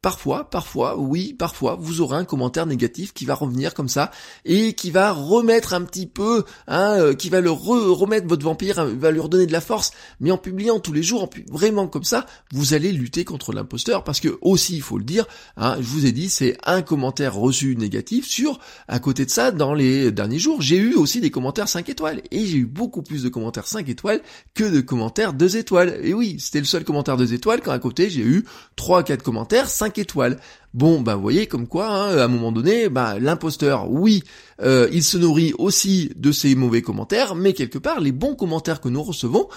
Parfois, 0.04 0.50
parfois, 0.50 0.98
oui, 0.98 1.32
parfois, 1.32 1.78
vous 1.80 2.02
aurez 2.02 2.18
un 2.18 2.26
commentaire 2.26 2.66
négatif 2.66 3.14
qui 3.14 3.24
va 3.24 3.34
revenir 3.34 3.72
comme 3.72 3.88
ça 3.88 4.10
et 4.44 4.74
qui 4.74 4.90
va 4.90 5.12
remettre 5.12 5.72
un 5.72 5.80
petit 5.80 6.06
peu, 6.06 6.44
hein, 6.68 6.98
euh, 6.98 7.14
qui 7.14 7.30
va 7.30 7.40
le 7.40 7.50
remettre 7.50 8.26
votre 8.26 8.44
vampire, 8.44 8.78
hein, 8.78 8.92
va 8.98 9.10
lui 9.10 9.20
redonner 9.20 9.46
de 9.46 9.52
la 9.52 9.62
force. 9.62 9.92
Mais 10.20 10.30
en 10.30 10.36
publiant 10.36 10.78
tous 10.78 10.92
les 10.92 11.02
jours, 11.02 11.22
en 11.22 11.30
vraiment 11.50 11.86
comme 11.86 12.04
ça, 12.04 12.26
vous 12.52 12.74
allez 12.74 12.92
lutter 12.92 13.24
contre 13.24 13.54
l'imposteur 13.54 14.04
parce 14.04 14.20
que 14.20 14.36
aussi, 14.42 14.76
il 14.76 14.82
faut 14.82 14.98
le 14.98 15.04
dire, 15.04 15.24
hein, 15.56 15.76
je 15.78 15.86
vous 15.86 16.04
ai 16.04 16.12
dit, 16.12 16.28
c'est 16.28 16.58
un 16.66 16.82
commentaire 16.82 17.34
reçu 17.34 17.74
négatif 17.74 18.26
sur. 18.26 18.60
À 18.88 18.98
côté 18.98 19.24
de 19.24 19.30
ça, 19.30 19.52
dans 19.52 19.72
les 19.72 20.12
derniers 20.12 20.38
jours, 20.38 20.60
j'ai 20.60 20.76
eu 20.76 20.96
aussi 20.96 21.22
des 21.22 21.30
commentaires 21.30 21.68
5 21.68 21.88
étoiles 21.88 22.20
et 22.30 22.44
j'ai 22.44 22.58
eu 22.58 22.66
beaucoup 22.66 23.00
plus 23.00 23.22
de 23.22 23.30
commentaires 23.30 23.66
5 23.66 23.88
étoiles 23.88 24.20
que 24.52 24.64
de 24.64 24.82
commentaires 24.82 25.32
2 25.32 25.56
étoiles. 25.56 25.98
Et 26.02 26.12
oui, 26.12 26.36
c'était 26.40 26.58
le 26.60 26.66
seul 26.66 26.84
commentaire 26.84 27.16
2 27.16 27.32
étoiles 27.32 27.62
quand 27.62 27.72
à 27.72 27.78
côté 27.78 28.10
j'ai 28.10 28.20
eu 28.20 28.44
3 28.76 29.02
4 29.02 29.22
commentaires 29.22 29.70
5 29.70 29.93
étoiles. 29.98 30.38
Bon, 30.74 31.00
bah 31.00 31.14
vous 31.14 31.22
voyez 31.22 31.46
comme 31.46 31.68
quoi, 31.68 31.86
hein, 31.86 32.18
à 32.18 32.24
un 32.24 32.28
moment 32.28 32.50
donné, 32.50 32.88
bah 32.88 33.20
l'imposteur, 33.20 33.88
oui, 33.88 34.24
euh, 34.60 34.88
il 34.90 35.04
se 35.04 35.16
nourrit 35.16 35.52
aussi 35.56 36.10
de 36.16 36.32
ces 36.32 36.56
mauvais 36.56 36.82
commentaires, 36.82 37.36
mais 37.36 37.52
quelque 37.52 37.78
part, 37.78 38.00
les 38.00 38.10
bons 38.10 38.34
commentaires 38.34 38.80
que 38.80 38.88
nous 38.88 39.04
recevons, 39.04 39.48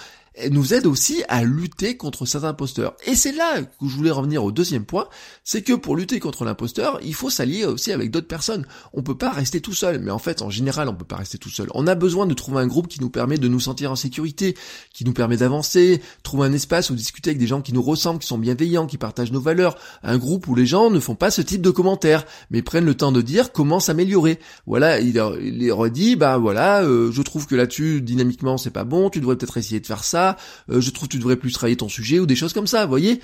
nous 0.51 0.73
aide 0.73 0.85
aussi 0.85 1.23
à 1.29 1.43
lutter 1.43 1.97
contre 1.97 2.25
cet 2.25 2.43
imposteur. 2.43 2.95
Et 3.05 3.15
c'est 3.15 3.31
là 3.31 3.61
que 3.61 3.87
je 3.87 3.95
voulais 3.95 4.11
revenir 4.11 4.43
au 4.43 4.51
deuxième 4.51 4.85
point, 4.85 5.07
c'est 5.43 5.61
que 5.61 5.73
pour 5.73 5.95
lutter 5.95 6.19
contre 6.19 6.45
l'imposteur, 6.45 6.99
il 7.03 7.13
faut 7.13 7.29
s'allier 7.29 7.65
aussi 7.65 7.91
avec 7.91 8.11
d'autres 8.11 8.27
personnes. 8.27 8.65
On 8.93 9.01
peut 9.01 9.17
pas 9.17 9.31
rester 9.31 9.61
tout 9.61 9.73
seul, 9.73 9.99
mais 9.99 10.11
en 10.11 10.19
fait, 10.19 10.41
en 10.41 10.49
général, 10.49 10.89
on 10.89 10.93
peut 10.93 11.05
pas 11.05 11.15
rester 11.15 11.37
tout 11.37 11.49
seul. 11.49 11.69
On 11.73 11.87
a 11.87 11.95
besoin 11.95 12.25
de 12.25 12.33
trouver 12.33 12.61
un 12.61 12.67
groupe 12.67 12.87
qui 12.87 13.01
nous 13.01 13.09
permet 13.09 13.37
de 13.37 13.47
nous 13.47 13.59
sentir 13.59 13.91
en 13.91 13.95
sécurité, 13.95 14.55
qui 14.93 15.05
nous 15.05 15.13
permet 15.13 15.37
d'avancer, 15.37 16.01
trouver 16.23 16.47
un 16.47 16.53
espace 16.53 16.89
où 16.89 16.95
discuter 16.95 17.31
avec 17.31 17.39
des 17.39 17.47
gens 17.47 17.61
qui 17.61 17.73
nous 17.73 17.81
ressemblent, 17.81 18.19
qui 18.19 18.27
sont 18.27 18.37
bienveillants, 18.37 18.85
qui 18.85 18.97
partagent 18.97 19.31
nos 19.31 19.41
valeurs. 19.41 19.77
Un 20.03 20.17
groupe 20.17 20.47
où 20.47 20.55
les 20.55 20.65
gens 20.65 20.91
ne 20.91 20.99
pas 21.15 21.31
ce 21.31 21.41
type 21.41 21.61
de 21.61 21.69
commentaires, 21.69 22.25
mais 22.49 22.61
prennent 22.61 22.85
le 22.85 22.95
temps 22.95 23.11
de 23.11 23.21
dire 23.21 23.51
comment 23.51 23.79
s'améliorer. 23.79 24.39
Voilà, 24.65 24.99
il, 24.99 25.21
il 25.41 25.67
leur 25.67 25.89
dit, 25.89 26.15
bah 26.15 26.37
voilà, 26.37 26.83
euh, 26.83 27.11
je 27.11 27.21
trouve 27.21 27.47
que 27.47 27.55
là-dessus, 27.55 28.01
dynamiquement, 28.01 28.57
c'est 28.57 28.71
pas 28.71 28.83
bon, 28.83 29.09
tu 29.09 29.19
devrais 29.19 29.35
peut-être 29.35 29.57
essayer 29.57 29.79
de 29.79 29.85
faire 29.85 30.03
ça, 30.03 30.37
euh, 30.69 30.81
je 30.81 30.89
trouve 30.91 31.07
que 31.07 31.13
tu 31.13 31.19
devrais 31.19 31.35
plus 31.35 31.51
travailler 31.51 31.77
ton 31.77 31.89
sujet 31.89 32.19
ou 32.19 32.25
des 32.25 32.35
choses 32.35 32.53
comme 32.53 32.67
ça, 32.67 32.85
voyez 32.85 33.19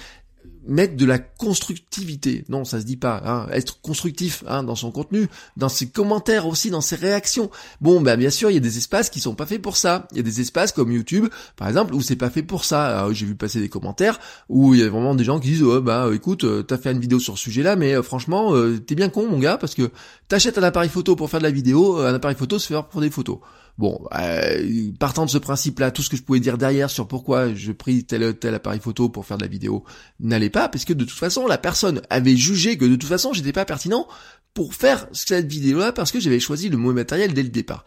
mettre 0.65 0.95
de 0.95 1.05
la 1.05 1.19
constructivité. 1.19 2.45
Non, 2.49 2.65
ça 2.65 2.79
se 2.79 2.85
dit 2.85 2.97
pas. 2.97 3.21
Hein. 3.25 3.47
Être 3.51 3.81
constructif 3.81 4.43
hein, 4.47 4.63
dans 4.63 4.75
son 4.75 4.91
contenu, 4.91 5.27
dans 5.57 5.69
ses 5.69 5.89
commentaires 5.89 6.47
aussi, 6.47 6.69
dans 6.69 6.81
ses 6.81 6.95
réactions. 6.95 7.49
Bon, 7.81 8.01
bah 8.01 8.15
bien 8.15 8.29
sûr, 8.29 8.49
il 8.49 8.53
y 8.53 8.57
a 8.57 8.61
des 8.61 8.77
espaces 8.77 9.09
qui 9.09 9.19
sont 9.19 9.35
pas 9.35 9.45
faits 9.45 9.61
pour 9.61 9.77
ça. 9.77 10.07
Il 10.11 10.17
y 10.17 10.19
a 10.19 10.23
des 10.23 10.41
espaces 10.41 10.71
comme 10.71 10.91
YouTube, 10.91 11.27
par 11.55 11.67
exemple, 11.67 11.93
où 11.93 12.01
c'est 12.01 12.15
pas 12.15 12.29
fait 12.29 12.43
pour 12.43 12.65
ça. 12.65 13.07
J'ai 13.11 13.25
vu 13.25 13.35
passer 13.35 13.59
des 13.59 13.69
commentaires 13.69 14.19
où 14.49 14.73
il 14.73 14.79
y 14.79 14.83
a 14.83 14.89
vraiment 14.89 15.15
des 15.15 15.23
gens 15.23 15.39
qui 15.39 15.49
disent, 15.49 15.63
oh, 15.63 15.81
bah 15.81 16.09
écoute, 16.13 16.43
euh, 16.43 16.63
t'as 16.63 16.77
fait 16.77 16.91
une 16.91 16.99
vidéo 16.99 17.19
sur 17.19 17.37
ce 17.37 17.43
sujet-là, 17.43 17.75
mais 17.75 17.93
euh, 17.93 18.03
franchement, 18.03 18.53
t'es 18.85 18.95
bien 18.95 19.09
con, 19.09 19.27
mon 19.29 19.39
gars, 19.39 19.57
parce 19.57 19.75
que 19.75 19.91
t'achètes 20.27 20.57
un 20.57 20.63
appareil 20.63 20.89
photo 20.89 21.15
pour 21.15 21.29
faire 21.29 21.39
de 21.39 21.45
la 21.45 21.51
vidéo, 21.51 21.97
un 21.97 22.13
appareil 22.13 22.37
photo 22.37 22.59
se 22.59 22.67
fait 22.67 22.79
pour 22.89 23.01
des 23.01 23.09
photos. 23.09 23.39
Bon, 23.77 24.05
euh, 24.13 24.91
partant 24.99 25.25
de 25.25 25.31
ce 25.31 25.39
principe-là, 25.39 25.89
tout 25.89 26.03
ce 26.03 26.09
que 26.09 26.17
je 26.17 26.21
pouvais 26.21 26.39
dire 26.39 26.59
derrière 26.59 26.91
sur 26.91 27.07
pourquoi 27.07 27.53
je 27.55 27.71
pris 27.71 28.05
tel 28.05 28.37
tel 28.37 28.53
appareil 28.53 28.79
photo 28.79 29.09
pour 29.09 29.25
faire 29.25 29.37
de 29.37 29.43
la 29.43 29.49
vidéo 29.49 29.83
n'allait 30.19 30.51
pas, 30.51 30.69
parce 30.69 30.85
que 30.85 30.93
de 30.93 31.05
toute 31.05 31.17
façon, 31.17 31.47
la 31.47 31.57
personne 31.57 32.01
avait 32.11 32.35
jugé 32.35 32.77
que 32.77 32.85
de 32.85 32.95
toute 32.95 33.09
façon, 33.09 33.33
j'étais 33.33 33.51
pas 33.51 33.65
pertinent 33.65 34.07
pour 34.53 34.75
faire 34.75 35.07
cette 35.11 35.47
vidéo-là 35.47 35.91
parce 35.91 36.11
que 36.11 36.19
j'avais 36.19 36.39
choisi 36.39 36.69
le 36.69 36.77
mauvais 36.77 36.95
matériel 36.95 37.33
dès 37.33 37.41
le 37.41 37.49
départ. 37.49 37.83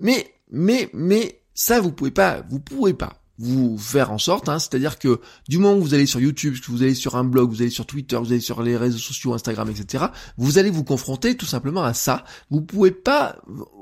Mais, 0.00 0.34
mais, 0.50 0.88
mais, 0.94 1.42
ça, 1.52 1.80
vous 1.80 1.92
pouvez 1.92 2.10
pas, 2.10 2.42
vous 2.48 2.60
pouvez 2.60 2.94
pas 2.94 3.22
vous 3.38 3.76
faire 3.78 4.12
en 4.12 4.18
sorte, 4.18 4.48
hein, 4.48 4.58
c'est-à-dire 4.58 4.98
que 4.98 5.20
du 5.48 5.58
moment 5.58 5.76
où 5.76 5.82
vous 5.82 5.94
allez 5.94 6.06
sur 6.06 6.20
YouTube, 6.20 6.54
vous 6.68 6.82
allez 6.82 6.94
sur 6.94 7.16
un 7.16 7.24
blog, 7.24 7.50
vous 7.50 7.62
allez 7.62 7.70
sur 7.70 7.86
Twitter, 7.86 8.16
vous 8.16 8.32
allez 8.32 8.40
sur 8.40 8.62
les 8.62 8.76
réseaux 8.76 8.98
sociaux, 8.98 9.34
Instagram, 9.34 9.70
etc., 9.70 10.06
vous 10.38 10.58
allez 10.58 10.70
vous 10.70 10.84
confronter 10.84 11.36
tout 11.36 11.46
simplement 11.46 11.84
à 11.84 11.94
ça. 11.94 12.24
Vous 12.50 12.62
pouvez 12.62 12.90
pas 12.90 13.36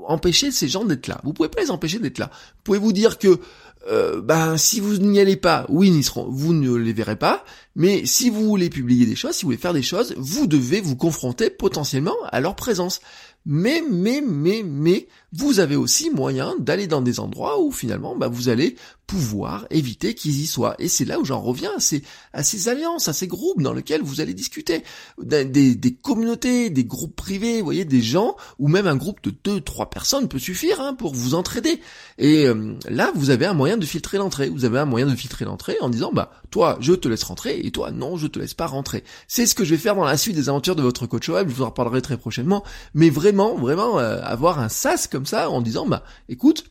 empêcher 0.07 0.51
ces 0.51 0.67
gens 0.67 0.85
d'être 0.85 1.07
là. 1.07 1.21
Vous 1.23 1.33
pouvez 1.33 1.49
pas 1.49 1.61
les 1.61 1.71
empêcher 1.71 1.99
d'être 1.99 2.19
là. 2.19 2.29
Vous 2.31 2.61
pouvez 2.63 2.79
vous 2.79 2.93
dire 2.93 3.17
que 3.17 3.39
euh, 3.87 4.19
ben 4.19 4.57
si 4.57 4.79
vous 4.79 4.97
n'y 4.97 5.19
allez 5.19 5.35
pas, 5.35 5.65
oui, 5.69 5.89
ils 5.89 6.03
seront, 6.03 6.27
vous 6.29 6.53
ne 6.53 6.73
les 6.75 6.93
verrez 6.93 7.17
pas. 7.17 7.43
Mais 7.75 8.05
si 8.05 8.29
vous 8.29 8.45
voulez 8.45 8.69
publier 8.69 9.05
des 9.05 9.15
choses, 9.15 9.33
si 9.33 9.43
vous 9.43 9.49
voulez 9.49 9.57
faire 9.57 9.73
des 9.73 9.83
choses, 9.83 10.15
vous 10.17 10.47
devez 10.47 10.81
vous 10.81 10.95
confronter 10.95 11.49
potentiellement 11.49 12.15
à 12.31 12.39
leur 12.39 12.55
présence. 12.55 12.99
Mais, 13.45 13.83
mais, 13.87 14.23
mais, 14.25 14.63
mais, 14.65 15.07
vous 15.31 15.59
avez 15.59 15.75
aussi 15.75 16.09
moyen 16.09 16.55
d'aller 16.57 16.87
dans 16.87 17.01
des 17.01 17.19
endroits 17.19 17.61
où 17.61 17.71
finalement, 17.71 18.15
bah, 18.15 18.27
vous 18.27 18.49
allez 18.49 18.75
pouvoir 19.07 19.65
éviter 19.69 20.15
qu'ils 20.15 20.39
y 20.41 20.47
soient. 20.47 20.75
Et 20.79 20.87
c'est 20.87 21.05
là 21.05 21.19
où 21.19 21.25
j'en 21.25 21.39
reviens 21.39 21.71
à 21.77 21.79
ces, 21.79 22.03
à 22.33 22.43
ces 22.43 22.69
alliances, 22.69 23.07
à 23.07 23.13
ces 23.13 23.27
groupes 23.27 23.61
dans 23.61 23.73
lesquels 23.73 24.01
vous 24.01 24.21
allez 24.21 24.33
discuter. 24.33 24.83
Des, 25.21 25.45
des, 25.45 25.93
communautés, 25.93 26.69
des 26.69 26.85
groupes 26.85 27.15
privés, 27.15 27.59
vous 27.59 27.65
voyez, 27.65 27.85
des 27.85 28.01
gens, 28.01 28.35
ou 28.59 28.67
même 28.67 28.87
un 28.87 28.95
groupe 28.95 29.21
de 29.23 29.33
deux, 29.43 29.61
trois 29.61 29.89
personnes 29.89 30.27
peut 30.27 30.39
suffire 30.39 30.81
hein, 30.81 30.93
pour 30.93 31.13
vous 31.13 31.35
entraider. 31.35 31.79
Et 32.17 32.45
euh, 32.45 32.75
là, 32.89 33.11
vous 33.15 33.29
avez 33.29 33.45
un 33.45 33.53
moyen 33.53 33.77
de 33.77 33.85
filtrer 33.85 34.17
l'entrée. 34.17 34.49
Vous 34.49 34.65
avez 34.65 34.79
un 34.79 34.85
moyen 34.85 35.07
de 35.07 35.15
filtrer 35.15 35.45
l'entrée 35.45 35.77
en 35.81 35.89
disant, 35.89 36.11
bah, 36.11 36.31
toi, 36.49 36.77
je 36.81 36.93
te 36.93 37.07
laisse 37.07 37.23
rentrer, 37.23 37.59
et 37.59 37.71
toi, 37.71 37.91
non, 37.91 38.17
je 38.17 38.27
te 38.27 38.39
laisse 38.39 38.53
pas 38.53 38.67
rentrer. 38.67 39.03
C'est 39.27 39.45
ce 39.45 39.55
que 39.55 39.63
je 39.63 39.71
vais 39.71 39.81
faire 39.81 39.95
dans 39.95 40.05
la 40.05 40.17
suite 40.17 40.35
des 40.35 40.49
aventures 40.49 40.75
de 40.75 40.81
votre 40.81 41.05
coach 41.07 41.29
web, 41.29 41.49
je 41.49 41.53
vous 41.53 41.63
en 41.63 41.67
reparlerai 41.67 42.01
très 42.01 42.17
prochainement. 42.17 42.63
Mais 42.93 43.09
vraiment, 43.09 43.55
vraiment, 43.55 43.99
euh, 43.99 44.19
avoir 44.23 44.59
un 44.59 44.69
sas 44.69 45.07
comme 45.07 45.25
ça 45.25 45.49
en 45.49 45.61
disant, 45.61 45.85
bah, 45.85 46.03
écoute, 46.29 46.65